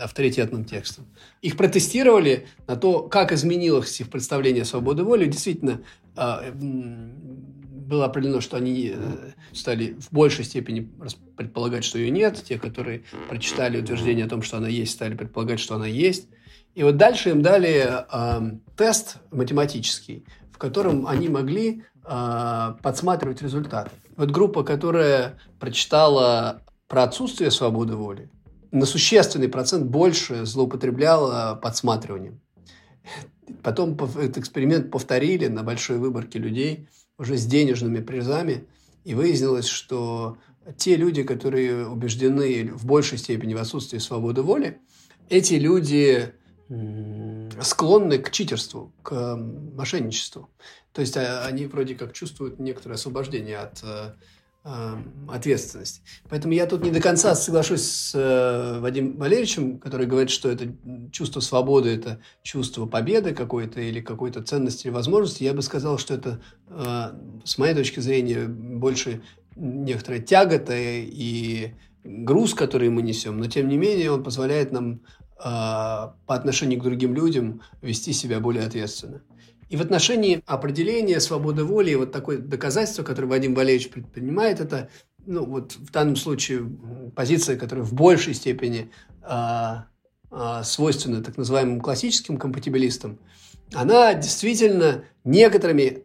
авторитетным 0.00 0.64
текстам, 0.64 1.04
их 1.42 1.56
протестировали 1.56 2.46
на 2.66 2.76
то, 2.76 3.02
как 3.02 3.32
изменилось 3.32 4.00
их 4.00 4.10
представление 4.10 4.64
свободы 4.64 5.04
воли. 5.04 5.26
Действительно, 5.26 5.80
а, 6.16 6.42
было 7.90 8.06
определено, 8.06 8.40
что 8.40 8.56
они 8.56 8.92
э, 8.94 9.32
стали 9.52 9.96
в 9.98 10.12
большей 10.12 10.44
степени 10.44 10.88
предполагать, 11.36 11.84
что 11.84 11.98
ее 11.98 12.10
нет. 12.10 12.42
Те, 12.42 12.58
которые 12.58 13.02
прочитали 13.28 13.80
утверждение 13.80 14.24
о 14.26 14.28
том, 14.28 14.42
что 14.42 14.56
она 14.56 14.68
есть, 14.68 14.92
стали 14.92 15.14
предполагать, 15.14 15.58
что 15.58 15.74
она 15.74 15.86
есть. 15.86 16.28
И 16.76 16.84
вот 16.84 16.96
дальше 16.96 17.30
им 17.30 17.42
дали 17.42 17.84
э, 17.90 18.50
тест 18.76 19.16
математический, 19.32 20.24
в 20.52 20.58
котором 20.58 21.06
они 21.06 21.28
могли 21.28 21.82
э, 22.04 22.74
подсматривать 22.80 23.42
результаты. 23.42 23.90
Вот 24.16 24.30
группа, 24.30 24.62
которая 24.62 25.38
прочитала 25.58 26.62
про 26.86 27.02
отсутствие 27.02 27.50
свободы 27.50 27.96
воли, 27.96 28.30
на 28.70 28.86
существенный 28.86 29.48
процент 29.48 29.86
больше 29.86 30.46
злоупотребляла 30.46 31.58
подсматриванием. 31.60 32.40
Потом 33.64 33.94
этот 33.94 34.38
эксперимент 34.38 34.92
повторили 34.92 35.48
на 35.48 35.64
большой 35.64 35.98
выборке 35.98 36.38
людей– 36.38 36.86
уже 37.20 37.36
с 37.36 37.44
денежными 37.44 38.00
призами, 38.00 38.64
и 39.04 39.14
выяснилось, 39.14 39.66
что 39.66 40.38
те 40.78 40.96
люди, 40.96 41.22
которые 41.22 41.86
убеждены 41.86 42.72
в 42.72 42.86
большей 42.86 43.18
степени 43.18 43.52
в 43.52 43.58
отсутствии 43.58 43.98
свободы 43.98 44.40
воли, 44.40 44.78
эти 45.28 45.54
люди 45.54 46.32
склонны 47.60 48.18
к 48.18 48.30
читерству, 48.30 48.90
к 49.02 49.36
мошенничеству. 49.36 50.48
То 50.92 51.02
есть 51.02 51.16
а, 51.16 51.44
они 51.44 51.66
вроде 51.66 51.94
как 51.94 52.14
чувствуют 52.14 52.58
некоторое 52.58 52.94
освобождение 52.94 53.58
от 53.58 53.82
э, 54.64 54.96
ответственности. 55.28 56.02
Поэтому 56.28 56.54
я 56.54 56.66
тут 56.66 56.84
не 56.84 56.90
до 56.90 57.00
конца 57.00 57.34
соглашусь 57.34 57.82
с 57.82 58.12
э, 58.14 58.80
Вадимом 58.80 59.16
Валерьевичем, 59.16 59.78
который 59.78 60.06
говорит, 60.06 60.30
что 60.30 60.50
это 60.50 60.72
чувство 61.12 61.40
свободы, 61.40 61.90
это 61.90 62.20
чувство 62.42 62.86
победы 62.86 63.34
какой-то 63.34 63.80
или 63.80 64.00
какой-то 64.00 64.42
ценности 64.42 64.86
или 64.86 64.94
возможности. 64.94 65.44
Я 65.44 65.54
бы 65.54 65.62
сказал, 65.62 65.98
что 65.98 66.14
это, 66.14 66.40
э, 66.68 67.12
с 67.44 67.58
моей 67.58 67.74
точки 67.74 68.00
зрения, 68.00 68.46
больше 68.46 69.22
некоторая 69.56 70.20
тягота 70.20 70.74
и 70.76 71.74
груз, 72.04 72.54
который 72.54 72.88
мы 72.88 73.02
несем, 73.02 73.38
но 73.38 73.46
тем 73.46 73.68
не 73.68 73.76
менее 73.76 74.10
он 74.12 74.22
позволяет 74.22 74.72
нам 74.72 75.00
э, 75.38 75.42
по 75.44 76.14
отношению 76.28 76.80
к 76.80 76.84
другим 76.84 77.14
людям 77.14 77.62
вести 77.82 78.12
себя 78.12 78.40
более 78.40 78.64
ответственно. 78.64 79.22
И 79.70 79.76
в 79.76 79.80
отношении 79.80 80.42
определения 80.46 81.20
свободы 81.20 81.64
воли, 81.64 81.94
вот 81.94 82.10
такое 82.10 82.38
доказательство, 82.38 83.04
которое 83.04 83.28
Вадим 83.28 83.54
Валерьевич 83.54 83.90
предпринимает, 83.90 84.58
это, 84.58 84.90
ну, 85.24 85.46
вот 85.46 85.72
в 85.74 85.92
данном 85.92 86.16
случае 86.16 86.68
позиция, 87.14 87.56
которая 87.56 87.84
в 87.84 87.92
большей 87.92 88.34
степени 88.34 88.90
а, 89.22 89.86
а, 90.32 90.64
свойственна 90.64 91.22
так 91.22 91.36
называемым 91.36 91.80
классическим 91.80 92.36
компатибилистам, 92.36 93.20
она 93.72 94.12
действительно 94.14 95.04
некоторыми 95.22 96.02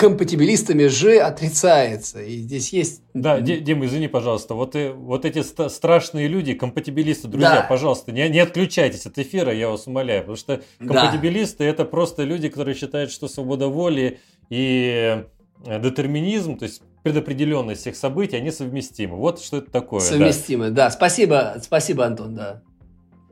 компатибилистами 0.00 0.86
же 0.86 1.18
отрицается. 1.18 2.22
И 2.22 2.38
здесь 2.38 2.72
есть... 2.72 3.02
Да, 3.12 3.38
Дим, 3.38 3.84
извини, 3.84 4.08
пожалуйста, 4.08 4.54
вот, 4.54 4.74
и, 4.74 4.88
вот 4.88 5.26
эти 5.26 5.42
страшные 5.68 6.26
люди, 6.26 6.54
компатибилисты, 6.54 7.28
друзья, 7.28 7.56
да. 7.56 7.66
пожалуйста, 7.68 8.10
не, 8.10 8.26
не 8.30 8.38
отключайтесь 8.38 9.04
от 9.04 9.18
эфира, 9.18 9.52
я 9.52 9.68
вас 9.68 9.86
умоляю, 9.86 10.22
потому 10.22 10.36
что 10.38 10.62
компатибилисты 10.78 11.64
да. 11.64 11.66
это 11.66 11.84
просто 11.84 12.22
люди, 12.22 12.48
которые 12.48 12.74
считают, 12.76 13.10
что 13.10 13.28
свобода 13.28 13.68
воли 13.68 14.20
и 14.48 15.22
э, 15.66 15.80
детерминизм, 15.82 16.56
то 16.56 16.64
есть 16.64 16.80
предопределенность 17.02 17.82
всех 17.82 17.94
событий, 17.94 18.36
они 18.36 18.50
совместимы. 18.50 19.16
Вот 19.16 19.38
что 19.42 19.58
это 19.58 19.70
такое. 19.70 20.00
Совместимы, 20.00 20.70
да. 20.70 20.86
да. 20.86 20.90
Спасибо, 20.92 21.56
спасибо, 21.62 22.06
Антон, 22.06 22.34
да. 22.34 22.62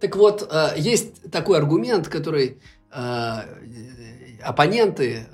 Так 0.03 0.17
вот, 0.17 0.47
э, 0.53 0.75
есть 0.77 1.31
такой 1.31 1.57
аргумент, 1.57 2.09
который 2.09 2.59
э, 2.93 3.37
оппоненты 4.43 5.27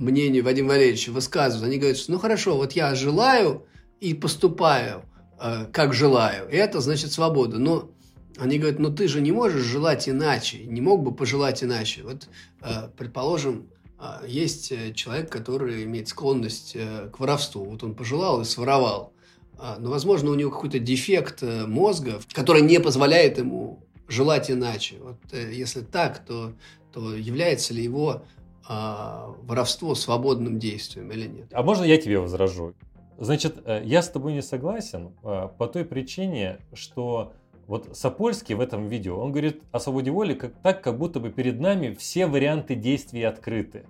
мнению 0.00 0.44
Вадима 0.44 0.70
Валерьевича 0.70 1.10
высказывают, 1.10 1.68
они 1.68 1.78
говорят, 1.78 1.98
что 1.98 2.12
ну 2.12 2.18
хорошо, 2.18 2.56
вот 2.56 2.72
я 2.72 2.94
желаю 2.94 3.66
и 4.00 4.14
поступаю, 4.14 5.04
э, 5.40 5.66
как 5.72 5.94
желаю, 5.94 6.48
и 6.48 6.56
это 6.56 6.80
значит 6.80 7.12
свобода. 7.12 7.58
Но 7.58 7.90
они 8.38 8.58
говорят, 8.58 8.78
ну 8.78 8.92
ты 8.92 9.08
же 9.08 9.20
не 9.20 9.32
можешь 9.32 9.62
желать 9.62 10.08
иначе, 10.08 10.64
не 10.64 10.80
мог 10.80 11.02
бы 11.02 11.14
пожелать 11.14 11.62
иначе. 11.62 12.02
Вот, 12.02 12.28
э, 12.62 12.88
предположим, 12.96 13.68
э, 13.98 14.26
есть 14.26 14.72
человек, 14.94 15.30
который 15.30 15.84
имеет 15.84 16.08
склонность 16.08 16.72
э, 16.74 17.10
к 17.12 17.20
воровству. 17.20 17.64
Вот 17.64 17.82
он 17.82 17.94
пожелал 17.94 18.40
и 18.40 18.44
своровал. 18.44 19.12
Э, 19.60 19.76
но, 19.78 19.90
возможно, 19.90 20.30
у 20.30 20.34
него 20.34 20.50
какой-то 20.50 20.78
дефект 20.78 21.42
э, 21.42 21.66
мозга, 21.66 22.20
который 22.32 22.62
не 22.62 22.80
позволяет 22.80 23.38
ему 23.38 23.84
желать 24.08 24.50
иначе. 24.50 24.96
Вот 25.00 25.18
э, 25.32 25.52
если 25.52 25.80
так, 25.80 26.24
то, 26.24 26.52
то 26.92 27.14
является 27.14 27.74
ли 27.74 27.82
его 27.82 28.24
а, 28.68 29.34
воровство 29.42 29.94
свободным 29.94 30.58
действием 30.58 31.10
или 31.12 31.26
нет. 31.26 31.48
А 31.52 31.62
можно 31.62 31.84
я 31.84 31.98
тебе 31.98 32.18
возражу? 32.18 32.74
Значит, 33.18 33.58
э, 33.66 33.82
я 33.84 34.00
с 34.00 34.08
тобой 34.08 34.32
не 34.32 34.42
согласен 34.42 35.12
э, 35.22 35.48
по 35.58 35.66
той 35.66 35.84
причине, 35.84 36.58
что 36.72 37.34
вот 37.66 37.96
Сапольский 37.96 38.54
в 38.54 38.60
этом 38.60 38.88
видео, 38.88 39.18
он 39.18 39.30
говорит 39.30 39.62
о 39.72 39.78
свободе 39.78 40.10
воли 40.10 40.34
как, 40.34 40.54
так, 40.62 40.82
как 40.82 40.98
будто 40.98 41.20
бы 41.20 41.30
перед 41.30 41.60
нами 41.60 41.94
все 41.94 42.26
варианты 42.26 42.74
действий 42.74 43.22
открыты. 43.22 43.84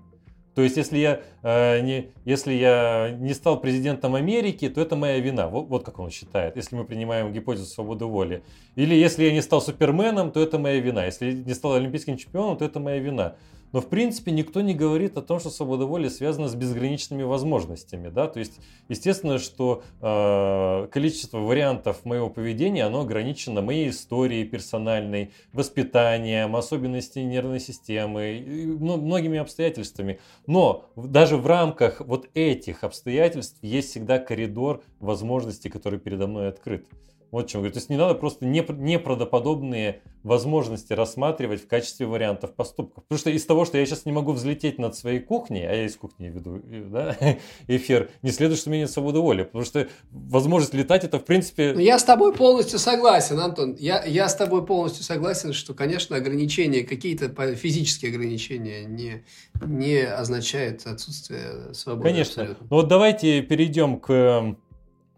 То 0.54 0.62
есть, 0.62 0.76
если 0.76 0.98
я, 0.98 1.20
э, 1.42 1.80
не, 1.80 2.10
если 2.24 2.52
я 2.52 3.16
не 3.18 3.32
стал 3.34 3.60
президентом 3.60 4.16
Америки, 4.16 4.68
то 4.68 4.80
это 4.80 4.96
моя 4.96 5.20
вина. 5.20 5.48
Вот, 5.48 5.68
вот 5.68 5.84
как 5.84 6.00
он 6.00 6.10
считает, 6.10 6.56
если 6.56 6.74
мы 6.74 6.84
принимаем 6.84 7.32
гипотезу 7.32 7.66
свободы 7.66 8.04
воли. 8.04 8.42
Или 8.74 8.94
если 8.94 9.24
я 9.24 9.32
не 9.32 9.42
стал 9.42 9.62
суперменом, 9.62 10.32
то 10.32 10.42
это 10.42 10.58
моя 10.58 10.80
вина. 10.80 11.06
Если 11.06 11.32
не 11.32 11.54
стал 11.54 11.74
олимпийским 11.74 12.16
чемпионом, 12.16 12.58
то 12.58 12.64
это 12.64 12.80
моя 12.80 12.98
вина. 12.98 13.36
Но 13.72 13.80
в 13.80 13.88
принципе 13.88 14.32
никто 14.32 14.60
не 14.60 14.74
говорит 14.74 15.16
о 15.16 15.22
том, 15.22 15.40
что 15.40 15.50
свобода 15.50 15.86
воли 15.86 16.08
связана 16.08 16.48
с 16.48 16.54
безграничными 16.54 17.22
возможностями. 17.22 18.08
Да? 18.08 18.26
То 18.26 18.38
есть, 18.38 18.60
естественно, 18.88 19.38
что 19.38 19.82
э, 20.00 20.88
количество 20.90 21.38
вариантов 21.38 22.04
моего 22.04 22.30
поведения, 22.30 22.84
оно 22.84 23.00
ограничено 23.02 23.62
моей 23.62 23.90
историей 23.90 24.44
персональной, 24.44 25.32
воспитанием, 25.52 26.56
особенностями 26.56 27.24
нервной 27.24 27.60
системы, 27.60 28.42
многими 28.80 29.38
обстоятельствами. 29.38 30.20
Но 30.46 30.90
даже 30.96 31.36
в 31.36 31.46
рамках 31.46 32.00
вот 32.00 32.28
этих 32.34 32.84
обстоятельств 32.84 33.58
есть 33.62 33.90
всегда 33.90 34.18
коридор 34.18 34.82
возможностей, 34.98 35.68
который 35.68 35.98
передо 35.98 36.26
мной 36.26 36.48
открыт. 36.48 36.86
Вот 37.30 37.48
чем 37.48 37.60
говорю. 37.60 37.72
То 37.72 37.78
есть 37.78 37.90
не 37.90 37.96
надо 37.96 38.14
просто 38.14 38.44
неправдоподобные 38.44 40.02
возможности 40.22 40.92
рассматривать 40.92 41.62
в 41.62 41.66
качестве 41.68 42.06
вариантов 42.06 42.54
поступков. 42.54 43.04
Потому 43.04 43.18
что 43.18 43.30
из 43.30 43.46
того, 43.46 43.64
что 43.64 43.78
я 43.78 43.86
сейчас 43.86 44.04
не 44.04 44.12
могу 44.12 44.32
взлететь 44.32 44.78
над 44.78 44.96
своей 44.96 45.20
кухней, 45.20 45.66
а 45.66 45.72
я 45.72 45.86
из 45.86 45.96
кухни 45.96 46.26
веду 46.26 46.60
да, 46.90 47.16
эфир, 47.68 48.10
не 48.22 48.30
следует, 48.30 48.58
что 48.58 48.70
у 48.70 48.72
меня 48.72 48.82
нет 48.82 48.90
свободы 48.90 49.20
воли. 49.20 49.44
Потому 49.44 49.64
что 49.64 49.88
возможность 50.10 50.74
летать 50.74 51.04
это 51.04 51.18
в 51.18 51.24
принципе... 51.24 51.72
Ну, 51.74 51.80
я 51.80 51.98
с 51.98 52.04
тобой 52.04 52.34
полностью 52.34 52.78
согласен, 52.78 53.38
Антон. 53.38 53.76
Я, 53.78 54.04
я 54.04 54.28
с 54.28 54.34
тобой 54.34 54.66
полностью 54.66 55.04
согласен, 55.04 55.52
что, 55.52 55.72
конечно, 55.72 56.16
ограничения, 56.16 56.82
какие-то 56.82 57.30
физические 57.54 58.10
ограничения 58.10 58.84
не, 58.84 59.24
не 59.64 60.02
означают 60.02 60.86
отсутствие 60.86 61.72
свободы. 61.74 62.08
Конечно. 62.08 62.42
Абсолютно. 62.42 62.66
Ну 62.68 62.76
вот 62.76 62.88
давайте 62.88 63.42
перейдем 63.42 63.98
к 64.00 64.56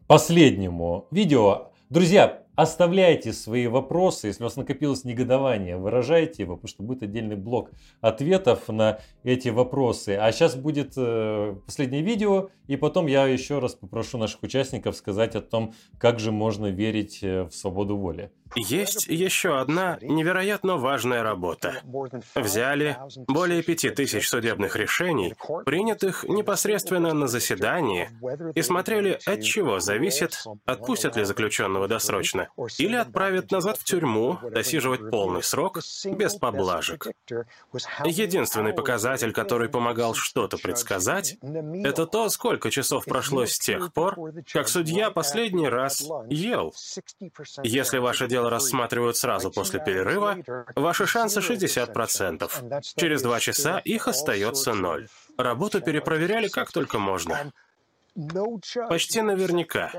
последнему 0.06 1.06
видео 1.10 1.71
Друзья, 1.92 2.42
Оставляйте 2.54 3.32
свои 3.32 3.66
вопросы, 3.66 4.26
если 4.26 4.42
у 4.42 4.46
вас 4.46 4.56
накопилось 4.56 5.04
негодование, 5.04 5.78
выражайте 5.78 6.42
его, 6.42 6.56
потому 6.56 6.68
что 6.68 6.82
будет 6.82 7.02
отдельный 7.02 7.36
блок 7.36 7.70
ответов 8.02 8.68
на 8.68 8.98
эти 9.24 9.48
вопросы. 9.48 10.18
А 10.20 10.30
сейчас 10.32 10.54
будет 10.54 10.92
э, 10.98 11.56
последнее 11.64 12.02
видео, 12.02 12.50
и 12.66 12.76
потом 12.76 13.06
я 13.06 13.26
еще 13.26 13.58
раз 13.58 13.74
попрошу 13.74 14.18
наших 14.18 14.42
участников 14.42 14.96
сказать 14.96 15.34
о 15.34 15.40
том, 15.40 15.72
как 15.96 16.20
же 16.20 16.30
можно 16.30 16.66
верить 16.66 17.20
э, 17.22 17.44
в 17.44 17.52
свободу 17.52 17.96
воли. 17.96 18.30
Есть 18.54 19.06
еще 19.06 19.58
одна 19.58 19.98
невероятно 20.02 20.76
важная 20.76 21.22
работа. 21.22 21.82
Взяли 22.34 22.98
более 23.26 23.62
пяти 23.62 23.90
тысяч 23.90 24.28
судебных 24.28 24.76
решений, 24.76 25.34
принятых 25.64 26.24
непосредственно 26.24 27.14
на 27.14 27.28
заседании, 27.28 28.10
и 28.54 28.62
смотрели, 28.62 29.18
от 29.24 29.42
чего 29.42 29.80
зависит, 29.80 30.42
отпустят 30.66 31.16
ли 31.16 31.24
заключенного 31.24 31.88
досрочно, 31.88 32.48
или 32.78 32.96
отправят 32.96 33.50
назад 33.50 33.78
в 33.78 33.84
тюрьму 33.84 34.38
досиживать 34.50 35.10
полный 35.10 35.42
срок 35.42 35.78
без 36.04 36.34
поблажек. 36.34 37.06
Единственный 38.04 38.72
показатель, 38.72 39.32
который 39.32 39.68
помогал 39.68 40.14
что-то 40.14 40.58
предсказать, 40.58 41.36
это 41.42 42.06
то, 42.06 42.28
сколько 42.28 42.70
часов 42.70 43.04
прошло 43.04 43.46
с 43.46 43.58
тех 43.58 43.92
пор, 43.92 44.16
как 44.52 44.68
судья 44.68 45.10
последний 45.10 45.68
раз 45.68 46.02
ел. 46.28 46.74
Если 47.62 47.98
ваше 47.98 48.28
дело 48.28 48.41
рассматривают 48.50 49.16
сразу 49.16 49.50
после 49.50 49.80
перерыва, 49.80 50.38
ваши 50.74 51.06
шансы 51.06 51.40
60%. 51.40 52.82
Через 52.96 53.22
два 53.22 53.40
часа 53.40 53.78
их 53.78 54.08
остается 54.08 54.74
ноль. 54.74 55.08
Работу 55.38 55.80
перепроверяли 55.80 56.48
как 56.48 56.72
только 56.72 56.98
можно. 56.98 57.52
Почти 58.88 59.22
наверняка, 59.22 59.90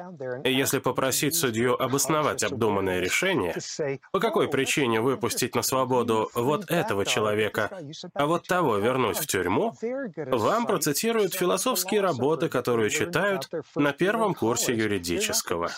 если 0.43 0.80
попросить 0.80 1.36
судью 1.36 1.82
обосновать 1.82 2.43
обдуманное 2.43 2.99
решение, 2.99 3.56
по 4.12 4.19
какой 4.19 4.49
причине 4.49 5.02
выпустить 5.02 5.56
на 5.56 5.63
свободу 5.63 6.30
вот 6.36 6.69
этого 6.69 7.06
человека, 7.06 7.71
а 8.13 8.28
вот 8.28 8.47
того 8.47 8.78
вернуть 8.78 9.17
в 9.17 9.26
тюрьму, 9.26 9.73
вам 10.28 10.67
процитируют 10.67 11.34
философские 11.34 12.02
работы, 12.02 12.49
которые 12.49 12.91
читают 12.91 13.49
на 13.76 13.93
первом 13.93 14.36
курсе 14.36 14.76
юридического. 14.76 15.71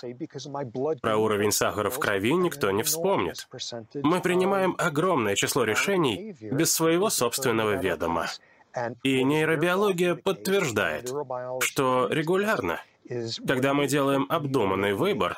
Про 1.02 1.18
уровень 1.18 1.52
сахара 1.52 1.90
в 1.90 2.00
крови 2.00 2.34
никто 2.34 2.70
не 2.72 2.84
вспомнит. 2.84 3.48
Мы 3.94 4.20
принимаем 4.20 4.76
огромное 4.78 5.36
число 5.36 5.64
решений 5.64 6.36
без 6.42 6.74
своего 6.74 7.10
собственного 7.10 7.76
ведома. 7.78 8.28
И 9.04 9.24
нейробиология 9.24 10.16
подтверждает, 10.16 11.12
что 11.62 12.08
регулярно, 12.10 12.80
когда 13.48 13.74
мы 13.74 13.88
делаем 13.88 14.26
обдуманный 14.30 14.94
выбор, 14.94 15.38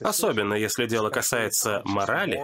особенно 0.00 0.54
если 0.54 0.86
дело 0.86 1.10
касается 1.10 1.82
морали, 1.84 2.42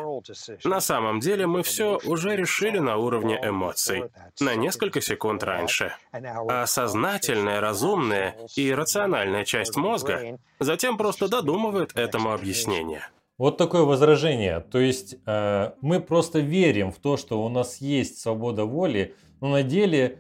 на 0.65 0.81
самом 0.81 1.21
деле 1.21 1.47
мы 1.47 1.63
все 1.63 1.99
уже 2.05 2.37
решили 2.37 2.79
на 2.79 2.97
уровне 2.97 3.39
эмоций, 3.43 4.05
на 4.41 4.55
несколько 4.55 5.01
секунд 5.01 5.43
раньше. 5.43 5.93
А 6.13 6.67
сознательная, 6.67 7.61
разумная 7.61 8.37
и 8.57 8.73
рациональная 8.73 9.45
часть 9.45 9.77
мозга 9.77 10.39
затем 10.61 10.97
просто 10.97 11.29
додумывает 11.29 11.97
этому 11.97 12.33
объяснение. 12.33 13.03
Вот 13.39 13.57
такое 13.57 13.85
возражение. 13.85 14.61
То 14.61 14.79
есть 14.79 15.17
э, 15.25 15.71
мы 15.81 16.01
просто 16.01 16.41
верим 16.41 16.93
в 16.93 16.99
то, 16.99 17.17
что 17.17 17.43
у 17.43 17.49
нас 17.49 17.79
есть 17.79 18.21
свобода 18.21 18.67
воли, 18.67 19.15
но 19.41 19.49
на 19.49 19.63
деле 19.63 20.19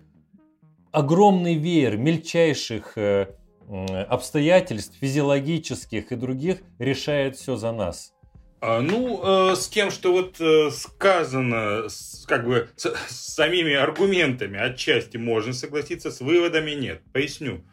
огромный 0.92 1.57
веер 1.57 1.96
мельчайших 1.96 2.96
э, 2.96 3.26
обстоятельств, 4.09 4.96
физиологических 5.00 6.12
и 6.12 6.16
других, 6.16 6.59
решает 6.79 7.37
все 7.37 7.57
за 7.57 7.72
нас. 7.72 8.12
А, 8.61 8.81
ну, 8.81 9.53
э, 9.53 9.57
с 9.57 9.68
тем, 9.68 9.90
что 9.90 10.12
вот 10.12 10.38
э, 10.38 10.70
сказано, 10.70 11.88
с, 11.88 12.26
как 12.26 12.46
бы 12.46 12.68
с, 12.76 12.94
с 13.09 13.35
самими 13.35 13.74
аргументами 13.74 14.59
отчасти 14.59 15.16
можно 15.16 15.55
согласиться, 15.55 16.11
с 16.11 16.20
выводами 16.20 16.72
нет. 16.72 17.03
Поясню, 17.12 17.64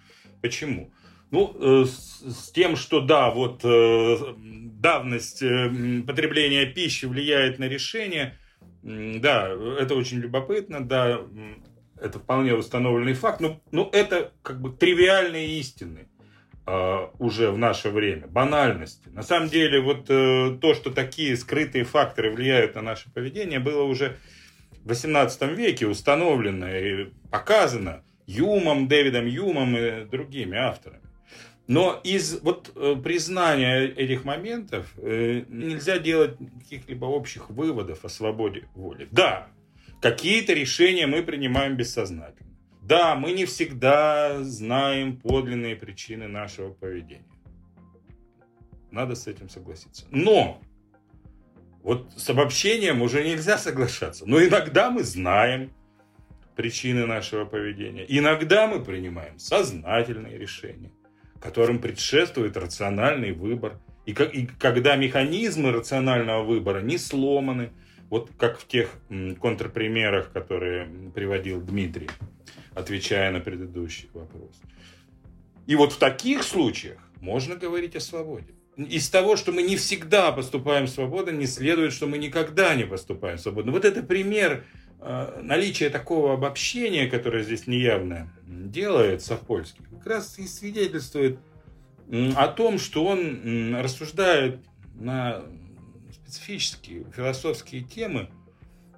почему. 0.41 0.91
Ну, 1.29 1.53
э, 1.59 1.85
с, 1.85 2.21
с 2.21 2.51
тем, 2.51 2.77
что 2.77 3.01
да, 3.01 3.31
вот 3.31 3.61
э, 3.65 4.17
давность 4.37 5.41
э, 5.41 5.69
потребления 6.07 6.65
пищи 6.65 7.05
влияет 7.05 7.59
на 7.59 7.65
решение, 7.65 8.37
да, 8.81 9.49
это 9.79 9.95
очень 9.95 10.19
любопытно, 10.19 10.87
да, 10.87 11.19
это 12.01 12.19
вполне 12.19 12.53
установленный 12.53 13.13
факт, 13.13 13.39
но, 13.39 13.59
но 13.71 13.89
это 13.91 14.31
как 14.41 14.61
бы 14.61 14.71
тривиальные 14.71 15.59
истины 15.59 16.07
э, 16.65 17.07
уже 17.19 17.51
в 17.51 17.57
наше 17.57 17.89
время, 17.89 18.27
банальности. 18.27 19.09
На 19.09 19.23
самом 19.23 19.49
деле 19.49 19.81
вот 19.81 20.05
э, 20.09 20.57
то, 20.61 20.73
что 20.73 20.91
такие 20.91 21.35
скрытые 21.37 21.83
факторы 21.83 22.31
влияют 22.31 22.75
на 22.75 22.81
наше 22.81 23.11
поведение, 23.11 23.59
было 23.59 23.83
уже 23.83 24.17
в 24.83 24.89
18 24.89 25.41
веке 25.57 25.87
установлено 25.87 26.69
и 26.69 27.09
показано 27.31 28.03
Юмом, 28.25 28.87
Дэвидом 28.87 29.25
Юмом 29.25 29.75
и 29.77 30.05
другими 30.05 30.57
авторами. 30.57 31.01
Но 31.67 31.99
из 32.03 32.39
вот 32.41 32.71
э, 32.75 32.95
признания 33.03 33.85
этих 33.85 34.23
моментов 34.23 34.93
э, 34.97 35.43
нельзя 35.49 35.99
делать 35.99 36.37
каких-либо 36.59 37.05
общих 37.05 37.49
выводов 37.49 38.05
о 38.05 38.09
свободе 38.09 38.69
воли. 38.73 39.09
Да, 39.11 39.47
Какие-то 40.01 40.53
решения 40.53 41.07
мы 41.07 41.23
принимаем 41.23 41.75
бессознательно. 41.75 42.55
Да, 42.81 43.15
мы 43.15 43.31
не 43.33 43.45
всегда 43.45 44.43
знаем 44.43 45.17
подлинные 45.17 45.75
причины 45.75 46.27
нашего 46.27 46.71
поведения. 46.71 47.25
Надо 48.91 49.15
с 49.15 49.27
этим 49.27 49.49
согласиться. 49.49 50.05
Но 50.11 50.61
вот 51.83 52.11
с 52.15 52.29
обобщением 52.29 53.01
уже 53.01 53.23
нельзя 53.23 53.57
соглашаться. 53.57 54.25
Но 54.25 54.41
иногда 54.43 54.89
мы 54.89 55.03
знаем 55.03 55.71
причины 56.55 57.05
нашего 57.05 57.45
поведения. 57.45 58.05
Иногда 58.07 58.67
мы 58.67 58.83
принимаем 58.83 59.37
сознательные 59.39 60.37
решения, 60.37 60.91
которым 61.39 61.79
предшествует 61.79 62.57
рациональный 62.57 63.31
выбор. 63.31 63.79
И, 64.05 64.11
и 64.11 64.47
когда 64.47 64.95
механизмы 64.95 65.71
рационального 65.71 66.43
выбора 66.43 66.81
не 66.81 66.97
сломаны, 66.97 67.71
вот 68.09 68.31
как 68.37 68.59
в 68.59 68.67
тех 68.67 68.89
контрпримерах, 69.39 70.31
которые 70.31 70.89
приводил 71.13 71.61
Дмитрий, 71.61 72.09
отвечая 72.73 73.31
на 73.31 73.39
предыдущий 73.39 74.09
вопрос. 74.13 74.61
И 75.65 75.75
вот 75.75 75.93
в 75.93 75.97
таких 75.97 76.43
случаях 76.43 76.99
можно 77.19 77.55
говорить 77.55 77.95
о 77.95 77.99
свободе. 77.99 78.47
Из 78.77 79.09
того, 79.09 79.35
что 79.35 79.51
мы 79.51 79.63
не 79.63 79.75
всегда 79.75 80.31
поступаем 80.31 80.87
свободно, 80.87 81.31
не 81.31 81.47
следует, 81.47 81.93
что 81.93 82.05
мы 82.05 82.17
никогда 82.19 82.75
не 82.75 82.85
поступаем 82.85 83.39
свободно. 83.39 83.71
Вот 83.71 83.85
это 83.85 84.03
пример 84.03 84.65
э, 85.01 85.39
наличия 85.41 85.89
такого 85.89 86.35
обобщения, 86.35 87.07
которое 87.07 87.43
здесь 87.43 87.65
неявно 87.65 88.31
делает 88.45 89.23
Сапольский, 89.23 89.83
как 89.89 90.05
раз 90.05 90.37
и 90.37 90.47
свидетельствует 90.47 91.39
о 92.35 92.47
том, 92.47 92.77
что 92.77 93.03
он 93.05 93.75
рассуждает 93.75 94.59
на 94.93 95.43
специфические 96.27 97.05
философские 97.15 97.83
темы, 97.83 98.29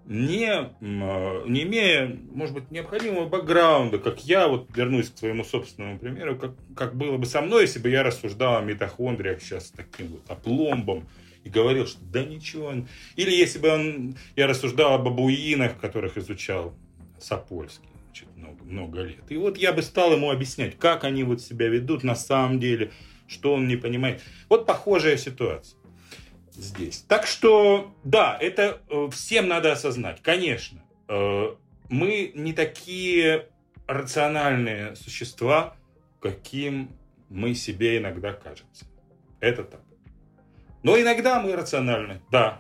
не, 0.06 0.72
не 0.82 1.64
имея, 1.64 2.18
может 2.32 2.56
быть, 2.56 2.72
необходимого 2.72 3.28
бэкграунда, 3.28 4.00
как 4.00 4.26
я, 4.26 4.48
вот 4.48 4.68
вернусь 4.76 5.10
к 5.10 5.18
своему 5.20 5.44
собственному 5.44 6.00
примеру, 6.00 6.36
как, 6.36 6.52
как 6.76 6.96
было 6.96 7.18
бы 7.18 7.28
со 7.28 7.42
мной, 7.42 7.64
если 7.64 7.78
бы 7.78 7.90
я 7.90 8.02
рассуждал 8.02 8.58
о 8.58 8.62
митохондриях 8.62 9.42
сейчас 9.42 9.70
таким 9.70 10.08
вот 10.08 10.24
опломбом, 10.28 11.08
и 11.44 11.50
говорил, 11.50 11.88
что 11.88 12.00
да 12.02 12.24
ничего. 12.24 12.74
Или 13.16 13.32
если 13.32 13.60
бы 13.60 13.70
он, 13.70 14.16
я 14.36 14.46
рассуждал 14.48 14.96
о 14.96 14.98
бабуинах, 14.98 15.80
которых 15.80 16.18
изучал 16.18 16.74
Сапольский 17.18 17.88
значит, 18.08 18.28
много, 18.36 18.64
много 18.66 19.02
лет. 19.04 19.24
И 19.30 19.38
вот 19.38 19.58
я 19.58 19.72
бы 19.72 19.82
стал 19.82 20.12
ему 20.12 20.32
объяснять, 20.32 20.78
как 20.78 21.06
они 21.06 21.24
вот 21.24 21.40
себя 21.40 21.70
ведут 21.70 22.04
на 22.04 22.16
самом 22.16 22.60
деле, 22.60 22.92
что 23.26 23.54
он 23.54 23.70
не 23.70 23.78
понимает. 23.78 24.22
Вот 24.50 24.66
похожая 24.66 25.16
ситуация 25.16 25.79
здесь. 26.62 27.04
Так 27.08 27.26
что, 27.26 27.94
да, 28.04 28.38
это 28.40 28.82
э, 28.90 29.10
всем 29.12 29.48
надо 29.48 29.72
осознать, 29.72 30.22
конечно. 30.22 30.82
Э, 31.08 31.56
мы 31.90 32.32
не 32.36 32.54
такие 32.54 33.48
рациональные 33.88 34.96
существа, 34.96 35.76
каким 36.22 36.92
мы 37.30 37.54
себе 37.56 37.98
иногда 37.98 38.34
кажемся. 38.34 38.86
Это 39.40 39.64
так. 39.64 39.82
Но 40.84 41.00
иногда 41.00 41.42
мы 41.42 41.56
рациональны, 41.56 42.22
да. 42.32 42.60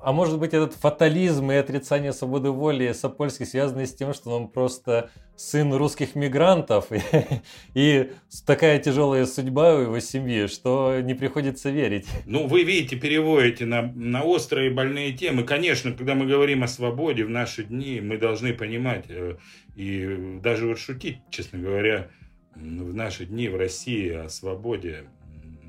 А 0.00 0.12
может 0.12 0.38
быть, 0.38 0.54
этот 0.54 0.74
фатализм 0.74 1.50
и 1.50 1.56
отрицание 1.56 2.12
свободы 2.12 2.50
воли 2.50 2.92
Сапольский 2.92 3.46
связаны 3.46 3.86
с 3.86 3.94
тем, 3.94 4.14
что 4.14 4.30
он 4.30 4.48
просто 4.48 5.10
сын 5.36 5.72
русских 5.72 6.14
мигрантов 6.14 6.92
и, 6.92 7.00
и 7.74 8.12
такая 8.46 8.78
тяжелая 8.78 9.26
судьба 9.26 9.74
у 9.74 9.80
его 9.80 10.00
семьи, 10.00 10.46
что 10.46 11.00
не 11.00 11.14
приходится 11.14 11.70
верить. 11.70 12.06
Ну, 12.26 12.46
вы 12.46 12.64
видите, 12.64 12.96
переводите 12.96 13.66
на, 13.66 13.82
на 13.82 14.22
острые 14.22 14.70
больные 14.70 15.12
темы. 15.12 15.42
Конечно, 15.44 15.92
когда 15.92 16.14
мы 16.14 16.26
говорим 16.26 16.62
о 16.62 16.68
свободе 16.68 17.24
в 17.24 17.30
наши 17.30 17.64
дни, 17.64 18.00
мы 18.00 18.18
должны 18.18 18.52
понимать 18.52 19.06
э, 19.08 19.36
и 19.74 20.38
даже 20.42 20.66
вот 20.66 20.78
шутить, 20.78 21.18
честно 21.30 21.58
говоря, 21.58 22.08
в 22.54 22.94
наши 22.94 23.26
дни 23.26 23.48
в 23.48 23.56
России 23.56 24.10
о 24.10 24.28
свободе 24.28 25.04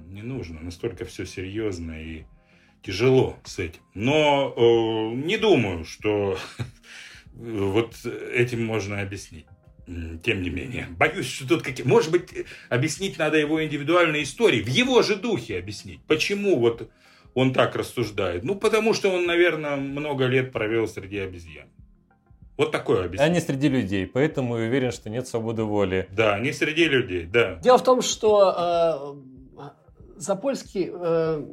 не 0.08 0.22
нужно. 0.22 0.60
Настолько 0.62 1.06
все 1.06 1.26
серьезно 1.26 2.02
и 2.02 2.24
тяжело 2.82 3.38
с 3.44 3.60
этим. 3.60 3.82
Но 3.94 4.54
э, 4.56 5.16
не 5.16 5.38
думаю, 5.38 5.86
что 5.86 6.38
вот 7.34 7.96
этим 8.06 8.66
можно 8.66 9.02
объяснить. 9.02 9.46
Тем 10.24 10.44
не 10.44 10.52
менее, 10.52 10.88
боюсь, 10.92 11.26
что 11.26 11.48
тут 11.48 11.64
какие... 11.64 11.84
Может 11.84 12.12
быть, 12.12 12.46
объяснить 12.70 13.18
надо 13.18 13.38
его 13.38 13.64
индивидуальной 13.64 14.22
истории, 14.22 14.62
в 14.62 14.68
его 14.68 15.02
же 15.02 15.16
духе 15.16 15.58
объяснить. 15.58 16.00
Почему 16.08 16.60
вот 16.60 16.92
он 17.34 17.54
так 17.54 17.76
рассуждает? 17.76 18.44
Ну, 18.44 18.54
потому 18.56 18.94
что 18.94 19.10
он, 19.10 19.26
наверное, 19.26 19.78
много 19.78 20.28
лет 20.28 20.52
провел 20.52 20.88
среди 20.88 21.18
обезьян. 21.18 21.70
Вот 22.56 22.72
такое 22.72 23.06
объяснение. 23.06 23.32
А 23.32 23.34
не 23.34 23.40
среди 23.40 23.68
людей, 23.70 24.06
поэтому 24.06 24.56
уверен, 24.56 24.92
что 24.92 25.10
нет 25.10 25.28
свободы 25.28 25.64
воли. 25.64 26.08
Да, 26.12 26.38
не 26.38 26.52
среди 26.52 26.86
людей, 26.86 27.24
да. 27.26 27.56
Дело 27.56 27.80
в 27.80 27.84
том, 27.84 28.04
что 28.04 29.16
э, 29.58 29.70
Запольский 30.18 30.90
э, 30.92 31.44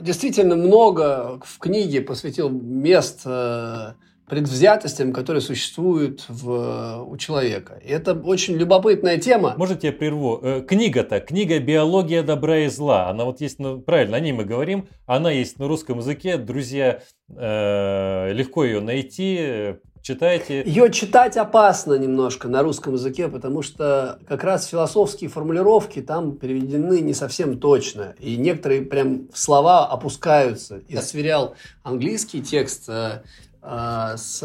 действительно 0.00 0.56
много 0.56 1.40
в 1.44 1.58
книге 1.58 2.00
посвятил 2.00 2.48
мест 2.48 3.22
э, 3.24 3.92
предвзятостям, 4.26 5.12
которые 5.12 5.42
существуют 5.42 6.24
в, 6.28 7.04
у 7.06 7.16
человека. 7.16 7.78
И 7.84 7.88
это 7.88 8.14
очень 8.14 8.54
любопытная 8.54 9.18
тема. 9.18 9.54
Можете 9.58 9.88
я 9.88 9.92
прерву? 9.92 10.40
Э, 10.42 10.62
книга-то, 10.62 11.20
книга 11.20 11.58
«Биология 11.58 12.22
добра 12.22 12.60
и 12.60 12.68
зла». 12.68 13.10
Она 13.10 13.24
вот 13.24 13.40
есть, 13.40 13.58
ну, 13.58 13.80
правильно, 13.80 14.16
о 14.16 14.20
ней 14.20 14.32
мы 14.32 14.44
говорим. 14.44 14.88
Она 15.06 15.30
есть 15.30 15.58
на 15.58 15.68
русском 15.68 15.98
языке. 15.98 16.38
Друзья, 16.38 17.02
э, 17.28 18.32
легко 18.32 18.64
ее 18.64 18.80
найти. 18.80 19.76
Читайте. 20.02 20.64
Ее 20.64 20.90
читать 20.90 21.36
опасно 21.36 21.94
немножко 21.94 22.48
на 22.48 22.62
русском 22.62 22.94
языке, 22.94 23.28
потому 23.28 23.62
что 23.62 24.18
как 24.26 24.42
раз 24.42 24.66
философские 24.66 25.30
формулировки 25.30 26.02
там 26.02 26.36
переведены 26.36 27.00
не 27.00 27.14
совсем 27.14 27.60
точно. 27.60 28.16
И 28.18 28.36
некоторые 28.36 28.82
прям 28.82 29.28
слова 29.32 29.86
опускаются. 29.86 30.82
Я 30.88 31.02
сверял 31.02 31.54
английский 31.84 32.42
текст 32.42 32.88
э, 32.88 33.22
а, 33.62 34.16
с 34.16 34.42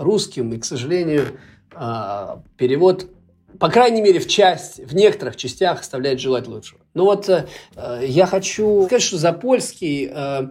русским, 0.00 0.54
и, 0.54 0.58
к 0.58 0.64
сожалению, 0.64 1.38
а, 1.74 2.42
перевод, 2.56 3.06
по 3.58 3.68
крайней 3.68 4.00
мере, 4.00 4.20
в 4.20 4.26
часть, 4.26 4.78
в 4.78 4.94
некоторых 4.94 5.36
частях 5.36 5.80
оставляет 5.82 6.18
желать 6.18 6.48
лучшего. 6.48 6.80
Ну 6.94 7.04
вот 7.04 7.28
э, 7.28 7.46
я 8.06 8.26
хочу 8.26 8.86
сказать, 8.86 9.02
что 9.02 9.18
Запольский, 9.18 10.10
э, 10.10 10.48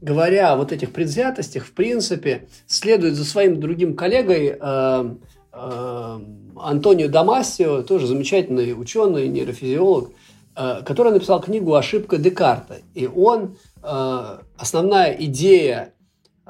говоря 0.00 0.52
о 0.52 0.56
вот 0.56 0.72
этих 0.72 0.92
предвзятостях, 0.92 1.64
в 1.64 1.72
принципе, 1.72 2.48
следует 2.66 3.14
за 3.14 3.24
своим 3.24 3.60
другим 3.60 3.96
коллегой 3.96 4.56
э, 4.60 5.14
Антонио 5.52 7.08
Дамасио, 7.08 7.82
тоже 7.82 8.06
замечательный 8.06 8.72
ученый, 8.72 9.28
нейрофизиолог, 9.28 10.12
который 10.54 11.12
написал 11.12 11.40
книгу 11.40 11.74
«Ошибка 11.74 12.18
Декарта». 12.18 12.78
И 12.94 13.06
он, 13.06 13.56
основная 13.82 15.12
идея 15.18 15.92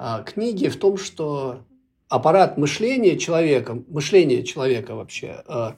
а, 0.02 0.22
книги 0.22 0.68
в 0.68 0.78
том, 0.78 0.96
что 0.96 1.58
аппарат 2.08 2.56
мышления 2.56 3.18
человека, 3.18 3.82
мышление 3.86 4.42
человека 4.44 4.94
вообще, 4.94 5.42
а, 5.46 5.76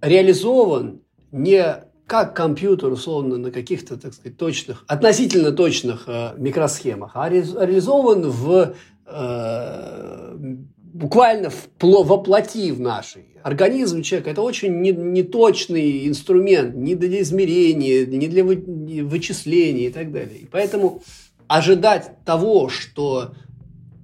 реализован 0.00 1.02
не 1.32 1.82
как 2.10 2.34
компьютер, 2.34 2.90
условно, 2.90 3.36
на 3.36 3.52
каких-то, 3.52 3.96
так 3.96 4.12
сказать, 4.14 4.36
точных, 4.36 4.82
относительно 4.88 5.52
точных 5.52 6.08
э, 6.08 6.32
микросхемах, 6.38 7.12
а 7.14 7.28
реализован 7.28 8.28
в 8.28 8.74
э, 9.06 10.36
буквально 10.92 11.50
в, 11.50 11.68
воплоти 11.78 12.72
в 12.72 12.80
нашей. 12.80 13.26
Организм 13.44 14.02
человека– 14.02 14.30
это 14.32 14.42
очень 14.42 14.80
неточный 14.80 16.08
инструмент 16.08 16.74
ни 16.74 16.94
для 16.94 17.20
измерения, 17.20 18.04
ни 18.04 18.26
для 18.26 18.42
вычисления 18.42 19.86
и 19.86 19.92
так 19.92 20.10
далее. 20.10 20.38
И 20.38 20.46
поэтому 20.46 21.04
ожидать 21.46 22.24
того, 22.24 22.68
что 22.68 23.34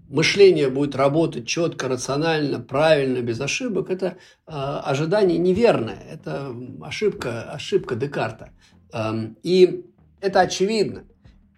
мышление 0.09 0.69
будет 0.69 0.95
работать 0.95 1.47
четко, 1.47 1.89
рационально, 1.89 2.61
правильно, 2.61 3.21
без 3.23 3.41
ошибок, 3.41 3.91
это 3.91 4.17
э, 4.47 4.51
ожидание 4.51 5.39
неверное. 5.39 5.99
Это 6.11 6.55
ошибка, 6.83 7.51
ошибка 7.51 7.95
Декарта. 7.95 8.51
Эм, 8.93 9.37
и 9.43 9.85
это 10.21 10.41
очевидно. 10.41 11.05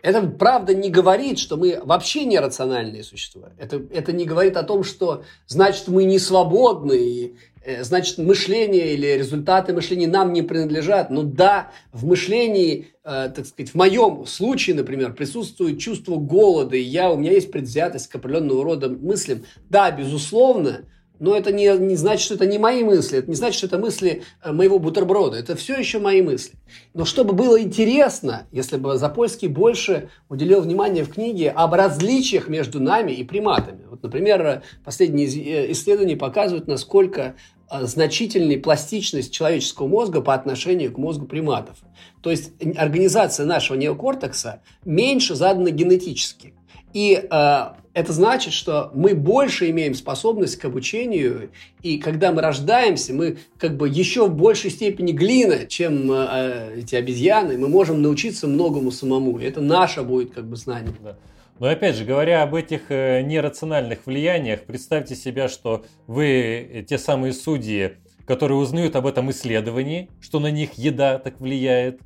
Это 0.00 0.22
правда 0.22 0.74
не 0.74 0.90
говорит, 0.90 1.38
что 1.38 1.56
мы 1.56 1.80
вообще 1.82 2.24
не 2.24 2.38
рациональные 2.38 3.02
существа. 3.02 3.50
Это, 3.58 3.82
это 3.90 4.12
не 4.12 4.24
говорит 4.24 4.56
о 4.56 4.62
том, 4.62 4.84
что 4.84 5.24
значит 5.46 5.88
мы 5.88 6.04
не 6.04 6.18
свободны, 6.18 6.96
и 6.96 7.36
значит, 7.82 8.18
мышление 8.18 8.94
или 8.94 9.06
результаты 9.06 9.72
мышления 9.72 10.06
нам 10.06 10.32
не 10.32 10.42
принадлежат. 10.42 11.10
Но 11.10 11.22
да, 11.22 11.70
в 11.92 12.06
мышлении, 12.06 12.88
э, 13.04 13.30
так 13.34 13.46
сказать, 13.46 13.72
в 13.72 13.74
моем 13.74 14.26
случае, 14.26 14.76
например, 14.76 15.12
присутствует 15.12 15.78
чувство 15.78 16.16
голода, 16.16 16.76
и 16.76 16.82
я, 16.82 17.10
у 17.10 17.16
меня 17.16 17.32
есть 17.32 17.50
предвзятость 17.50 18.08
к 18.08 18.16
определенного 18.16 18.64
рода 18.64 18.88
мыслям. 18.88 19.44
Да, 19.68 19.90
безусловно, 19.90 20.86
но 21.18 21.36
это 21.36 21.52
не, 21.52 21.76
не 21.78 21.96
значит, 21.96 22.24
что 22.24 22.34
это 22.34 22.46
не 22.46 22.58
мои 22.58 22.84
мысли, 22.84 23.18
это 23.18 23.28
не 23.28 23.36
значит, 23.36 23.58
что 23.58 23.66
это 23.66 23.78
мысли 23.78 24.22
э, 24.42 24.52
моего 24.52 24.78
бутерброда. 24.78 25.36
Это 25.36 25.56
все 25.56 25.76
еще 25.76 25.98
мои 25.98 26.22
мысли. 26.22 26.54
Но 26.94 27.04
чтобы 27.04 27.32
было 27.32 27.60
интересно, 27.60 28.46
если 28.52 28.76
бы 28.76 28.96
Запольский 28.96 29.48
больше 29.48 30.10
уделил 30.28 30.60
внимание 30.60 31.04
в 31.04 31.12
книге 31.12 31.50
об 31.50 31.74
различиях 31.74 32.48
между 32.48 32.80
нами 32.80 33.12
и 33.12 33.24
приматами. 33.24 33.84
Вот, 33.90 34.02
например, 34.02 34.62
последние 34.84 35.72
исследования 35.72 36.16
показывают, 36.16 36.68
насколько 36.68 37.18
Э, 37.28 37.34
значительной 37.70 38.58
пластичность 38.58 39.32
человеческого 39.32 39.86
мозга 39.86 40.20
по 40.20 40.34
отношению 40.34 40.92
к 40.92 40.98
мозгу 40.98 41.26
приматов. 41.26 41.78
То 42.22 42.30
есть 42.30 42.52
организация 42.76 43.46
нашего 43.46 43.76
неокортекса 43.76 44.62
меньше 44.84 45.34
задана 45.34 45.70
генетически. 45.70 46.54
И 46.92 47.14
э, 47.30 47.64
это 47.92 48.12
значит, 48.12 48.52
что 48.52 48.90
мы 48.94 49.14
больше 49.14 49.68
имеем 49.70 49.94
способность 49.94 50.56
к 50.56 50.64
обучению, 50.64 51.50
и 51.82 51.98
когда 51.98 52.32
мы 52.32 52.40
рождаемся, 52.42 53.12
мы 53.12 53.38
как 53.58 53.76
бы 53.76 53.88
еще 53.88 54.26
в 54.26 54.34
большей 54.34 54.70
степени 54.70 55.12
глина, 55.12 55.66
чем 55.66 56.10
э, 56.10 56.78
эти 56.78 56.94
обезьяны, 56.94 57.58
мы 57.58 57.68
можем 57.68 58.00
научиться 58.00 58.46
многому 58.46 58.90
самому. 58.90 59.38
Это 59.38 59.60
наше 59.60 60.02
будет 60.02 60.32
как 60.32 60.46
бы 60.46 60.56
знание. 60.56 60.94
Да. 61.02 61.16
Но 61.58 61.66
опять 61.68 61.96
же, 61.96 62.04
говоря 62.04 62.42
об 62.42 62.54
этих 62.54 62.90
э, 62.90 63.22
нерациональных 63.22 64.06
влияниях, 64.06 64.62
представьте 64.64 65.16
себя, 65.16 65.48
что 65.48 65.84
вы 66.06 66.26
э, 66.26 66.82
те 66.82 66.98
самые 66.98 67.32
судьи, 67.32 67.96
которые 68.26 68.58
узнают 68.58 68.94
об 68.94 69.06
этом 69.06 69.30
исследовании, 69.30 70.10
что 70.20 70.38
на 70.38 70.50
них 70.50 70.74
еда 70.74 71.18
так 71.18 71.40
влияет, 71.40 72.00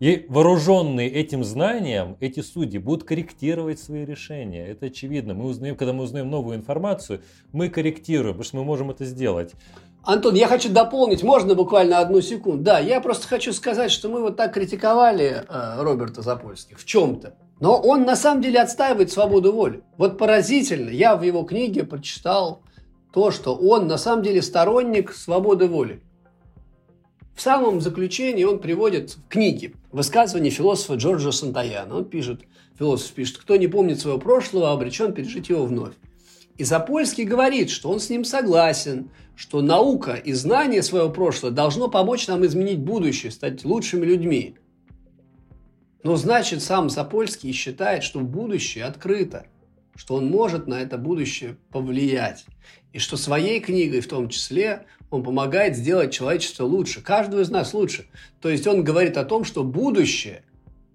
и 0.00 0.24
вооруженные 0.30 1.10
этим 1.10 1.44
знанием, 1.44 2.16
эти 2.20 2.40
судьи 2.40 2.78
будут 2.78 3.06
корректировать 3.06 3.78
свои 3.78 4.06
решения. 4.06 4.66
Это 4.66 4.86
очевидно. 4.86 5.34
Мы 5.34 5.44
узнаем, 5.44 5.76
когда 5.76 5.92
мы 5.92 6.04
узнаем 6.04 6.30
новую 6.30 6.56
информацию, 6.56 7.20
мы 7.52 7.68
корректируем, 7.68 8.34
потому 8.34 8.44
что 8.44 8.56
мы 8.56 8.64
можем 8.64 8.90
это 8.90 9.04
сделать. 9.04 9.52
Антон, 10.02 10.34
я 10.34 10.48
хочу 10.48 10.72
дополнить, 10.72 11.22
можно 11.22 11.54
буквально 11.54 11.98
одну 11.98 12.22
секунду? 12.22 12.64
Да, 12.64 12.78
я 12.78 13.02
просто 13.02 13.28
хочу 13.28 13.52
сказать, 13.52 13.90
что 13.90 14.08
мы 14.08 14.22
вот 14.22 14.38
так 14.38 14.54
критиковали 14.54 15.44
э, 15.46 15.82
Роберта 15.82 16.22
Запольских 16.22 16.80
в 16.80 16.86
чем-то. 16.86 17.34
Но 17.60 17.78
он 17.78 18.04
на 18.04 18.16
самом 18.16 18.42
деле 18.42 18.60
отстаивает 18.60 19.12
свободу 19.12 19.52
воли. 19.52 19.82
Вот 19.98 20.16
поразительно, 20.16 20.88
я 20.88 21.14
в 21.14 21.22
его 21.22 21.42
книге 21.42 21.84
прочитал 21.84 22.62
то, 23.12 23.30
что 23.30 23.54
он 23.54 23.86
на 23.86 23.98
самом 23.98 24.22
деле 24.22 24.40
сторонник 24.40 25.12
свободы 25.12 25.66
воли. 25.66 26.02
В 27.36 27.42
самом 27.42 27.80
заключении 27.80 28.44
он 28.44 28.58
приводит 28.58 29.10
в 29.10 29.28
книге 29.28 29.74
высказывание 29.92 30.50
философа 30.50 30.94
Джорджа 30.94 31.32
Сантаяна. 31.32 31.96
Он 31.96 32.04
пишет, 32.04 32.40
философ 32.78 33.12
пишет, 33.12 33.38
кто 33.38 33.56
не 33.56 33.66
помнит 33.66 34.00
своего 34.00 34.18
прошлого, 34.18 34.72
обречен 34.72 35.12
пережить 35.12 35.50
его 35.50 35.64
вновь. 35.64 35.94
И 36.56 36.64
Запольский 36.64 37.24
говорит, 37.24 37.70
что 37.70 37.90
он 37.90 38.00
с 38.00 38.10
ним 38.10 38.24
согласен, 38.24 39.10
что 39.36 39.62
наука 39.62 40.12
и 40.12 40.32
знание 40.34 40.82
своего 40.82 41.08
прошлого 41.08 41.52
должно 41.52 41.88
помочь 41.88 42.28
нам 42.28 42.44
изменить 42.44 42.80
будущее, 42.80 43.32
стать 43.32 43.64
лучшими 43.64 44.04
людьми. 44.04 44.56
Но 46.02 46.16
значит, 46.16 46.62
сам 46.62 46.88
Сапольский 46.88 47.52
считает, 47.52 48.02
что 48.02 48.20
будущее 48.20 48.84
открыто, 48.84 49.46
что 49.94 50.14
он 50.14 50.26
может 50.26 50.66
на 50.66 50.80
это 50.80 50.96
будущее 50.96 51.56
повлиять. 51.70 52.46
И 52.92 52.98
что 52.98 53.16
своей 53.16 53.60
книгой 53.60 54.00
в 54.00 54.08
том 54.08 54.28
числе 54.28 54.86
он 55.10 55.22
помогает 55.22 55.76
сделать 55.76 56.12
человечество 56.12 56.64
лучше, 56.64 57.02
каждого 57.02 57.40
из 57.40 57.50
нас 57.50 57.74
лучше. 57.74 58.06
То 58.40 58.48
есть 58.48 58.66
он 58.66 58.82
говорит 58.82 59.16
о 59.16 59.24
том, 59.24 59.44
что 59.44 59.62
будущее 59.62 60.44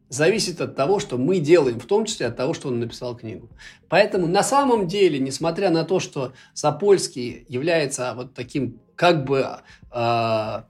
зависит 0.09 0.61
от 0.61 0.75
того, 0.75 0.99
что 0.99 1.17
мы 1.17 1.39
делаем, 1.39 1.79
в 1.79 1.85
том 1.85 2.05
числе 2.05 2.27
от 2.27 2.37
того, 2.37 2.53
что 2.53 2.69
он 2.69 2.79
написал 2.79 3.15
книгу. 3.15 3.49
Поэтому 3.89 4.27
на 4.27 4.43
самом 4.43 4.87
деле, 4.87 5.19
несмотря 5.19 5.69
на 5.69 5.83
то, 5.83 5.99
что 5.99 6.33
Сапольский 6.53 7.45
является 7.47 8.13
вот 8.15 8.33
таким 8.33 8.79
как 8.95 9.25
бы 9.25 9.47
э, 9.91 10.61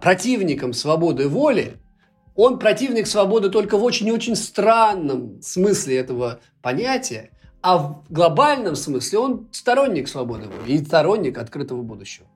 противником 0.00 0.72
свободы 0.72 1.28
воли, 1.28 1.78
он 2.42 2.58
противник 2.58 3.06
свободы 3.06 3.50
только 3.50 3.78
в 3.78 3.84
очень 3.84 4.10
очень 4.10 4.34
странном 4.34 5.40
смысле 5.42 5.96
этого 5.96 6.40
понятия, 6.60 7.30
а 7.60 7.78
в 7.78 8.04
глобальном 8.10 8.74
смысле 8.74 9.18
он 9.20 9.48
сторонник 9.52 10.08
свободы 10.08 10.48
воли 10.48 10.72
и 10.72 10.84
сторонник 10.84 11.38
открытого 11.38 11.82
будущего. 11.82 12.26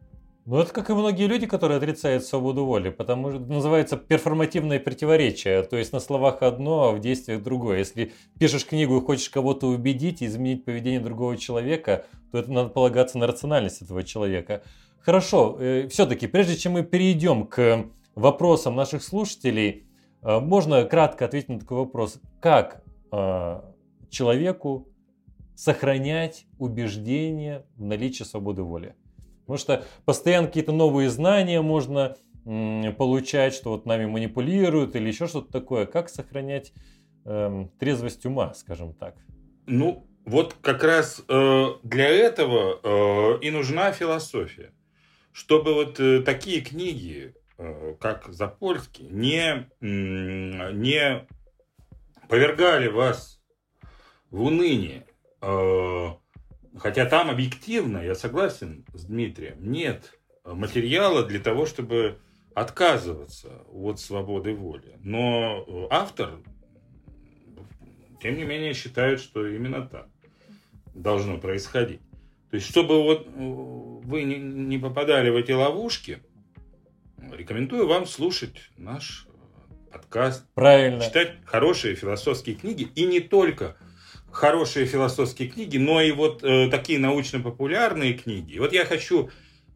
Ну, 0.44 0.60
это 0.60 0.72
как 0.72 0.90
и 0.90 0.92
многие 0.92 1.26
люди, 1.26 1.46
которые 1.46 1.78
отрицают 1.78 2.24
свободу 2.24 2.64
воли, 2.64 2.90
потому 2.90 3.32
что 3.32 3.40
называется 3.40 3.96
перформативное 3.96 4.78
противоречие. 4.78 5.64
То 5.64 5.76
есть 5.76 5.92
на 5.92 5.98
словах 5.98 6.40
одно, 6.42 6.84
а 6.84 6.92
в 6.92 7.00
действиях 7.00 7.42
другое. 7.42 7.78
Если 7.78 8.12
пишешь 8.38 8.64
книгу 8.64 8.98
и 8.98 9.04
хочешь 9.04 9.28
кого-то 9.28 9.66
убедить, 9.66 10.22
изменить 10.22 10.64
поведение 10.64 11.00
другого 11.00 11.36
человека, 11.36 12.06
то 12.30 12.38
это 12.38 12.52
надо 12.52 12.68
полагаться 12.68 13.18
на 13.18 13.26
рациональность 13.26 13.82
этого 13.82 14.04
человека. 14.04 14.62
Хорошо, 15.00 15.56
э, 15.58 15.88
все-таки, 15.88 16.28
прежде 16.28 16.54
чем 16.54 16.74
мы 16.74 16.84
перейдем 16.84 17.44
к 17.44 17.86
вопросам 18.14 18.76
наших 18.76 19.02
слушателей, 19.02 19.85
можно 20.26 20.84
кратко 20.84 21.24
ответить 21.24 21.48
на 21.48 21.60
такой 21.60 21.78
вопрос. 21.78 22.20
Как 22.40 22.82
э, 23.12 23.60
человеку 24.10 24.88
сохранять 25.54 26.46
убеждение 26.58 27.64
в 27.76 27.84
наличии 27.84 28.24
свободы 28.24 28.62
воли? 28.62 28.96
Потому 29.40 29.58
что 29.58 29.84
постоянно 30.04 30.48
какие-то 30.48 30.72
новые 30.72 31.08
знания 31.08 31.62
можно 31.62 32.16
получать, 32.98 33.54
что 33.54 33.70
вот 33.70 33.86
нами 33.86 34.06
манипулируют 34.06 34.94
или 34.94 35.08
еще 35.08 35.26
что-то 35.26 35.50
такое. 35.52 35.86
Как 35.86 36.08
сохранять 36.08 36.72
эм, 37.24 37.70
трезвость 37.80 38.24
ума, 38.24 38.54
скажем 38.54 38.94
так? 38.94 39.16
Ну, 39.66 40.06
вот 40.24 40.54
как 40.60 40.84
раз 40.84 41.24
э, 41.28 41.66
для 41.82 42.08
этого 42.08 42.80
э, 42.82 43.40
и 43.42 43.50
нужна 43.50 43.92
философия. 43.92 44.72
Чтобы 45.32 45.74
вот 45.74 45.98
э, 45.98 46.22
такие 46.22 46.60
книги, 46.60 47.34
э, 47.34 47.45
как 48.00 48.26
Запольский, 48.32 49.08
не, 49.08 49.68
э, 49.80 50.72
не 50.72 51.26
повергали 52.28 52.88
вас 52.88 53.40
в 54.30 54.42
уныние. 54.42 55.06
Э, 55.40 56.10
Хотя 56.78 57.06
там 57.06 57.30
объективно, 57.30 57.98
я 57.98 58.14
согласен 58.14 58.84
с 58.92 59.04
Дмитрием, 59.04 59.56
нет 59.70 60.18
материала 60.44 61.24
для 61.24 61.40
того, 61.40 61.64
чтобы 61.64 62.18
отказываться 62.54 63.62
от 63.72 63.98
свободы 63.98 64.54
воли. 64.54 64.96
Но 65.02 65.88
автор, 65.90 66.38
тем 68.22 68.36
не 68.36 68.44
менее, 68.44 68.74
считает, 68.74 69.20
что 69.20 69.46
именно 69.46 69.86
так 69.86 70.08
должно 70.94 71.38
происходить. 71.38 72.00
То 72.50 72.56
есть, 72.56 72.68
чтобы 72.68 73.02
вот 73.02 73.26
вы 73.26 74.24
не 74.24 74.78
попадали 74.78 75.30
в 75.30 75.36
эти 75.36 75.52
ловушки, 75.52 76.22
рекомендую 77.32 77.86
вам 77.86 78.06
слушать 78.06 78.70
наш 78.76 79.26
подкаст. 79.92 80.44
Правильно. 80.54 81.02
Читать 81.02 81.36
хорошие 81.44 81.94
философские 81.94 82.56
книги. 82.56 82.88
И 82.94 83.04
не 83.04 83.20
только 83.20 83.76
хорошие 84.30 84.86
философские 84.86 85.48
книги, 85.48 85.78
но 85.78 86.00
и 86.00 86.12
вот 86.12 86.44
э, 86.44 86.68
такие 86.70 86.98
научно-популярные 86.98 88.14
книги. 88.14 88.58
вот 88.58 88.72
я 88.72 88.84
хочу 88.84 89.30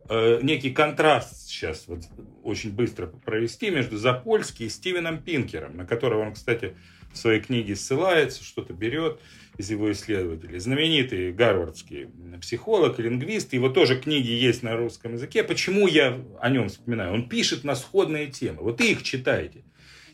э, 0.09 0.41
некий 0.43 0.71
контраст 0.71 1.49
сейчас 1.49 1.89
вот 1.89 2.01
очень 2.43 2.73
быстро 2.73 3.07
провести 3.07 3.71
между 3.71 3.97
Запольски 3.97 4.65
и 4.65 4.69
Стивеном 4.69 5.23
Пинкером, 5.23 5.77
на 5.77 5.87
которого 5.87 6.27
он, 6.27 6.35
кстати, 6.35 6.77
в 7.13 7.17
своей 7.17 7.41
книге 7.41 7.75
ссылается, 7.75 8.45
что-то 8.45 8.73
берет 8.73 9.21
из 9.61 9.71
его 9.71 9.93
исследователей. 9.93 10.59
Знаменитый 10.59 11.33
гарвардский 11.33 12.09
психолог 12.41 12.99
и 12.99 13.03
лингвист, 13.03 13.53
его 13.53 13.69
тоже 13.69 14.01
книги 14.01 14.31
есть 14.31 14.63
на 14.63 14.77
русском 14.77 15.13
языке. 15.13 15.45
Почему 15.45 15.87
я 15.87 16.19
о 16.41 16.51
нем 16.51 16.69
вспоминаю? 16.69 17.13
Он 17.13 17.29
пишет 17.29 17.63
на 17.63 17.77
сходные 17.77 18.27
темы. 18.29 18.63
Вот 18.63 18.81
их 18.81 19.03
читайте. 19.03 19.65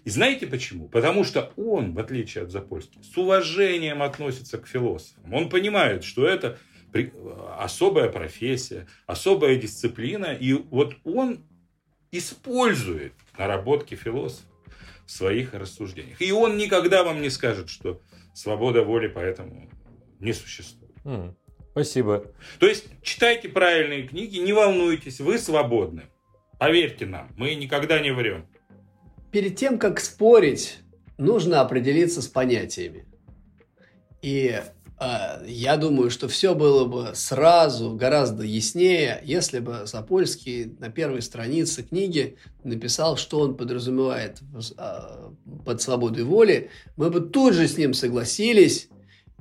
И 0.05 0.11
знаете 0.11 0.47
почему? 0.47 0.89
Потому 0.89 1.25
что 1.25 1.53
он, 1.57 1.95
в 1.95 1.99
отличие 1.99 2.45
от 2.45 2.51
Запольского, 2.51 3.03
с 3.03 3.17
уважением 3.17 4.03
относится 4.03 4.59
к 4.59 4.67
философам. 4.67 5.33
Он 5.33 5.49
понимает, 5.49 6.05
что 6.05 6.27
это 6.27 6.59
особая 7.59 8.09
профессия, 8.11 8.87
особая 9.07 9.57
дисциплина. 9.57 10.27
И 10.27 10.53
вот 10.55 10.97
он 11.05 11.45
использует 12.11 13.13
наработки 13.39 13.95
философов 13.95 14.51
в 15.07 15.11
своих 15.11 15.55
рассуждениях. 15.55 16.21
И 16.21 16.33
он 16.33 16.57
никогда 16.57 17.05
вам 17.05 17.23
не 17.23 17.31
скажет, 17.31 17.71
что 17.71 18.01
свобода 18.37 18.83
воли 18.83 19.09
поэтому 19.09 19.69
не 20.21 20.33
существует. 20.33 20.95
Mm, 21.05 21.35
спасибо. 21.73 22.27
То 22.59 22.67
есть 22.67 22.87
читайте 23.03 23.49
правильные 23.49 24.07
книги, 24.07 24.39
не 24.39 24.53
волнуйтесь, 24.53 25.21
вы 25.21 25.39
свободны. 25.39 26.03
Поверьте 26.59 27.07
нам, 27.07 27.33
мы 27.37 27.55
никогда 27.55 27.99
не 27.99 28.13
врем 28.13 28.47
перед 29.37 29.55
тем, 29.55 29.79
как 29.79 30.01
спорить, 30.01 30.79
нужно 31.19 31.61
определиться 31.61 32.23
с 32.23 32.27
понятиями. 32.27 33.05
И 34.23 34.63
я 34.99 35.77
думаю, 35.77 36.11
что 36.11 36.27
все 36.27 36.55
было 36.55 36.87
бы 36.87 37.11
сразу 37.15 37.93
гораздо 37.95 38.45
яснее, 38.45 39.21
если 39.25 39.59
бы 39.59 39.83
Запольский 39.85 40.75
на 40.79 40.89
первой 40.89 41.21
странице 41.21 41.83
книги 41.83 42.37
написал, 42.65 43.19
что 43.19 43.41
он 43.41 43.57
подразумевает 43.57 44.41
э, 44.79 45.31
под 45.65 45.83
свободой 45.83 46.25
воли. 46.25 46.71
Мы 46.97 47.11
бы 47.11 47.21
тут 47.21 47.53
же 47.53 47.69
с 47.69 47.77
ним 47.77 47.93
согласились 47.93 48.89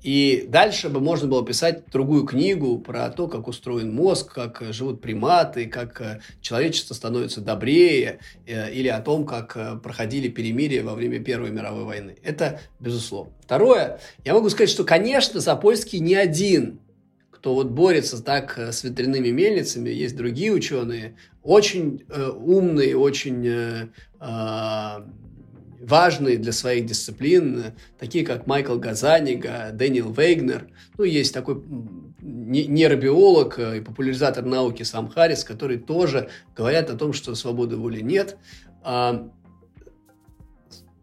и 0.06 0.46
дальше 0.48 0.90
бы 0.90 1.00
можно 1.00 1.28
было 1.28 1.44
писать 1.44 1.90
другую 1.92 2.26
книгу 2.26 2.78
про 2.78 3.10
то, 3.10 3.28
как 3.28 3.48
устроен 3.48 3.92
мозг, 3.92 4.32
как 4.32 4.62
живут 4.70 5.02
приматы, 5.02 5.66
как 5.66 6.00
э, 6.00 6.22
человечество 6.42 6.94
становится 6.94 7.42
добрее, 7.42 8.20
э, 8.46 8.72
или 8.72 8.88
о 8.88 9.02
том, 9.02 9.26
как 9.26 9.58
э, 9.58 9.78
проходили 9.82 10.28
перемирия 10.28 10.84
во 10.84 10.94
время 10.94 11.24
Первой 11.24 11.50
мировой 11.50 11.86
войны. 11.86 12.18
Это 12.22 12.60
безусловно. 12.80 13.34
Второе, 13.42 14.00
я 14.24 14.36
могу 14.36 14.48
сказать, 14.52 14.70
что, 14.70 14.84
конечно, 14.84 15.40
Запольский 15.40 15.98
не 15.98 16.14
один, 16.14 16.82
кто 17.32 17.56
вот 17.56 17.72
борется 17.72 18.22
так 18.24 18.60
с 18.60 18.84
ветряными 18.84 19.30
мельницами, 19.30 19.90
есть 19.90 20.16
другие 20.16 20.52
ученые, 20.52 21.16
очень 21.42 22.04
э, 22.10 22.28
умные, 22.30 22.96
очень 22.96 23.44
э, 23.48 23.88
важные 25.86 26.38
для 26.38 26.52
своих 26.52 26.86
дисциплин, 26.86 27.74
такие 28.00 28.26
как 28.26 28.48
Майкл 28.48 28.78
Газанига, 28.78 29.70
Дэниел 29.72 30.12
Вейгнер. 30.12 30.68
Ну, 30.98 31.04
есть 31.04 31.34
такой 31.34 31.62
нейробиолог 32.22 33.60
и 33.60 33.82
популяризатор 33.82 34.44
науки 34.44 34.84
Сам 34.84 35.10
Харрис, 35.10 35.44
который 35.44 35.78
тоже 35.78 36.30
говорят 36.56 36.90
о 36.90 36.98
том, 36.98 37.14
что 37.14 37.36
свободы 37.36 37.78
воли 37.78 38.02
нет. 38.02 38.38
А, 38.84 39.30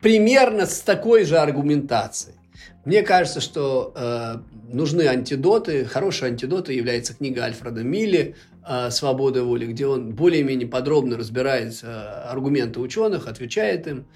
примерно 0.01 0.67
с 0.67 0.81
такой 0.81 1.25
же 1.25 1.39
аргументацией. 1.39 2.37
Мне 2.85 3.03
кажется, 3.03 3.41
что 3.41 3.93
э, 3.95 4.39
нужны 4.73 5.03
антидоты. 5.03 5.85
Хорошей 5.85 6.31
антидотой 6.31 6.75
является 6.75 7.15
книга 7.15 7.45
Альфреда 7.45 7.85
Милли 7.85 8.35
э, 8.67 8.91
«Свобода 8.91 9.45
воли», 9.45 9.67
где 9.67 9.87
он 9.87 10.15
более-менее 10.15 10.67
подробно 10.67 11.17
разбирает 11.17 11.79
э, 11.83 11.87
аргументы 11.87 12.81
ученых, 12.81 13.29
отвечает 13.29 13.87
им. 13.87 14.07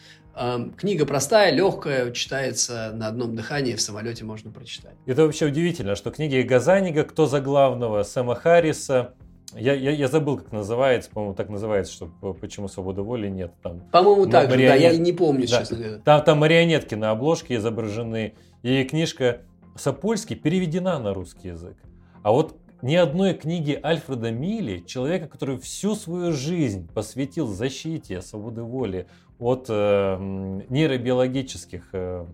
Книга 0.77 1.07
простая, 1.07 1.51
легкая, 1.51 2.11
читается 2.13 2.93
на 2.95 3.09
одном 3.09 3.35
дыхании, 3.35 3.75
в 3.75 3.81
самолете 3.81 4.25
можно 4.25 4.51
прочитать. 4.51 4.95
Это 5.07 5.23
вообще 5.23 5.47
удивительно, 5.47 5.95
что 5.95 6.11
книги 6.11 6.43
Газанига 6.43 7.05
«Кто 7.05 7.27
за 7.27 7.41
главного», 7.41 8.03
Сэма 8.03 8.35
Харриса, 8.35 9.15
я, 9.55 9.73
я, 9.73 9.93
я 9.93 10.09
забыл, 10.09 10.39
как 10.39 10.53
называется, 10.53 11.11
по-моему, 11.11 11.35
так 11.35 11.49
называется, 11.49 11.93
что 11.93 12.07
почему 12.41 12.69
свободы 12.69 13.01
воли 13.01 13.29
нет. 13.29 13.53
Там, 13.63 13.81
по-моему, 13.93 14.27
так 14.27 14.51
марионет... 14.51 14.75
же, 14.75 14.81
да, 14.81 14.93
я 14.93 14.99
не 14.99 15.13
помню, 15.13 15.47
да. 15.49 15.59
честно 15.59 15.77
говоря. 15.79 15.99
Там, 15.99 16.23
там 16.23 16.39
марионетки 16.39 16.95
на 16.95 17.13
обложке 17.13 17.55
изображены, 17.55 18.35
и 18.63 18.85
книжка 18.85 19.43
Сапольский 19.77 20.37
переведена 20.37 20.99
на 20.99 21.15
русский 21.15 21.49
язык. 21.49 21.77
А 22.23 22.33
вот 22.33 22.57
ни 22.83 22.95
одной 22.95 23.35
книги 23.35 23.79
Альфреда 23.83 24.31
Милли, 24.31 24.85
человека, 24.87 25.29
который 25.29 25.59
всю 25.59 25.95
свою 25.95 26.33
жизнь 26.33 26.89
посвятил 26.93 27.47
защите 27.47 28.23
свободы 28.23 28.63
воли 28.63 29.07
от 29.39 29.67
э, 29.69 30.17
нейробиологических 30.69 31.89
э, 31.93 32.27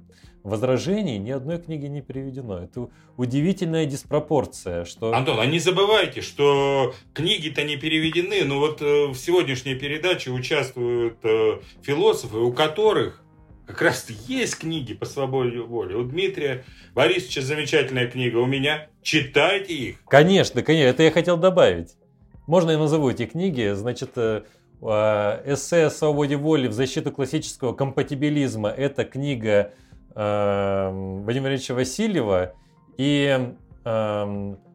возражений, 0.43 1.19
ни 1.19 1.31
одной 1.31 1.59
книги 1.59 1.87
не 1.87 2.03
переведено. 2.03 2.59
Это 2.59 2.89
удивительная 3.17 3.87
диспропорция. 3.87 4.85
Что... 4.85 5.15
Антон, 5.15 5.39
а 5.41 5.47
не 5.47 5.59
забывайте, 5.59 6.21
что 6.21 6.95
книги-то 7.15 7.63
не 7.65 7.77
переведены, 7.77 8.45
но 8.45 8.59
вот 8.59 8.83
э, 8.83 9.07
в 9.07 9.17
сегодняшней 9.17 9.75
передаче 9.75 10.31
участвуют 10.31 11.19
э, 11.23 11.61
философы, 11.83 12.39
у 12.39 12.53
которых 12.53 13.23
как 13.67 13.83
раз 13.83 14.09
есть 14.27 14.59
книги 14.59 14.95
по 14.95 15.07
свободе 15.07 15.61
воли. 15.61 15.95
У 15.95 16.05
Дмитрия 16.05 16.65
Борисовича 16.95 17.43
замечательная 17.43 18.07
книга, 18.07 18.39
у 18.39 18.47
меня. 18.47 18.89
Читайте 19.03 19.75
их. 19.75 20.05
Конечно, 20.07 20.63
конечно, 20.63 20.89
это 20.89 21.03
я 21.03 21.11
хотел 21.11 21.37
добавить. 21.37 21.97
Можно 22.47 22.73
я 22.73 22.79
назову 22.79 23.11
эти 23.11 23.27
книги? 23.27 23.73
Значит, 23.73 24.11
э, 24.17 24.43
э, 24.83 24.87
эссе 25.47 25.87
о 25.87 25.91
свободе 25.91 26.37
воли 26.37 26.67
в 26.67 26.73
защиту 26.73 27.13
классического 27.13 27.73
компатибилизма. 27.73 28.69
Это 28.69 29.05
книга 29.05 29.73
э, 30.15 30.91
Владимира 31.25 31.55
Ильича 31.55 31.75
Васильева. 31.75 32.55
И 32.99 33.55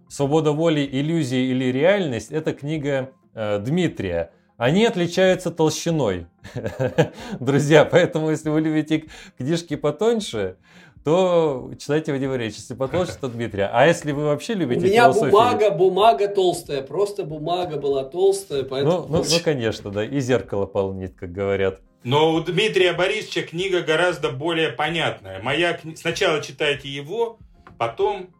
«Свобода 0.09 0.51
воли, 0.51 0.89
иллюзии 0.91 1.51
или 1.51 1.65
реальность»– 1.65 2.31
это 2.31 2.53
книга 2.53 3.11
Дмитрия. 3.35 4.31
Они 4.57 4.85
отличаются 4.85 5.51
толщиной, 5.51 6.25
друзья. 7.39 7.85
Поэтому, 7.85 8.31
если 8.31 8.49
вы 8.49 8.61
любите 8.61 9.05
книжки 9.37 9.75
потоньше, 9.75 10.57
то 11.03 11.71
читайте 11.77 12.11
Вадима 12.11 12.35
Ильича. 12.37 12.57
Если 12.57 12.73
потолще, 12.73 13.13
то 13.21 13.27
Дмитрия. 13.27 13.69
А 13.71 13.85
если 13.85 14.11
вы 14.11 14.25
вообще 14.25 14.55
любите 14.55 14.81
У 14.81 14.83
меня 14.89 15.03
философию... 15.03 15.31
бумага, 15.31 15.69
бумага 15.69 16.27
толстая. 16.27 16.81
Просто 16.81 17.23
бумага 17.23 17.77
была 17.77 18.03
толстая, 18.03 18.63
поэтому... 18.63 19.05
Ну, 19.07 19.17
ну, 19.19 19.23
ну, 19.29 19.39
конечно, 19.43 19.91
да. 19.91 20.03
И 20.03 20.19
зеркало 20.19 20.65
полнит, 20.65 21.15
как 21.15 21.31
говорят. 21.31 21.79
Но 22.03 22.33
у 22.33 22.41
Дмитрия 22.41 22.93
Борисовича 22.93 23.43
книга 23.43 23.81
гораздо 23.81 24.31
более 24.31 24.69
понятная. 24.69 25.39
Моя 25.43 25.73
кни... 25.73 25.95
Сначала 25.95 26.41
читайте 26.41 26.89
его, 26.89 27.37
потом 27.77 28.31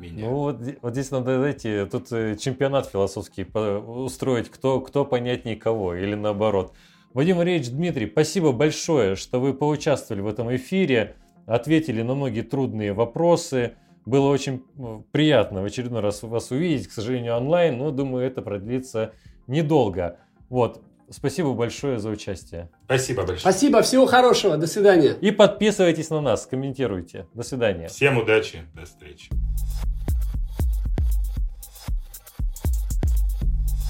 меня. 0.00 0.24
Ну 0.24 0.34
вот, 0.36 0.60
вот 0.82 0.92
здесь 0.92 1.10
надо, 1.10 1.38
знаете, 1.38 1.86
тут 1.86 2.10
э, 2.12 2.36
чемпионат 2.36 2.88
философский 2.90 3.44
устроить, 3.44 4.48
кто, 4.48 4.80
кто 4.80 5.04
понятнее 5.04 5.56
кого, 5.56 5.94
или 5.94 6.14
наоборот. 6.14 6.72
Вадим 7.12 7.42
Ильич 7.42 7.70
Дмитрий, 7.70 8.08
спасибо 8.08 8.52
большое, 8.52 9.16
что 9.16 9.40
вы 9.40 9.52
поучаствовали 9.52 10.22
в 10.22 10.28
этом 10.28 10.54
эфире, 10.56 11.16
ответили 11.46 12.02
на 12.02 12.14
многие 12.14 12.42
трудные 12.42 12.92
вопросы. 12.92 13.72
Было 14.06 14.28
очень 14.28 14.64
э, 14.78 15.02
приятно 15.12 15.62
в 15.62 15.64
очередной 15.64 16.00
раз 16.00 16.22
вас 16.22 16.50
увидеть, 16.50 16.88
к 16.88 16.92
сожалению, 16.92 17.36
онлайн, 17.36 17.78
но 17.78 17.90
думаю, 17.90 18.26
это 18.26 18.42
продлится 18.42 19.12
недолго. 19.46 20.18
Вот, 20.48 20.82
спасибо 21.10 21.52
большое 21.52 21.98
за 21.98 22.10
участие. 22.10 22.70
Спасибо 22.84 23.22
большое. 23.22 23.40
Спасибо, 23.40 23.82
всего 23.82 24.06
хорошего, 24.06 24.56
до 24.56 24.66
свидания. 24.66 25.16
И 25.20 25.32
подписывайтесь 25.32 26.10
на 26.10 26.20
нас, 26.20 26.46
комментируйте. 26.46 27.26
До 27.34 27.42
свидания. 27.42 27.88
Всем 27.88 28.18
удачи, 28.18 28.62
до 28.74 28.84
встречи. 28.84 29.30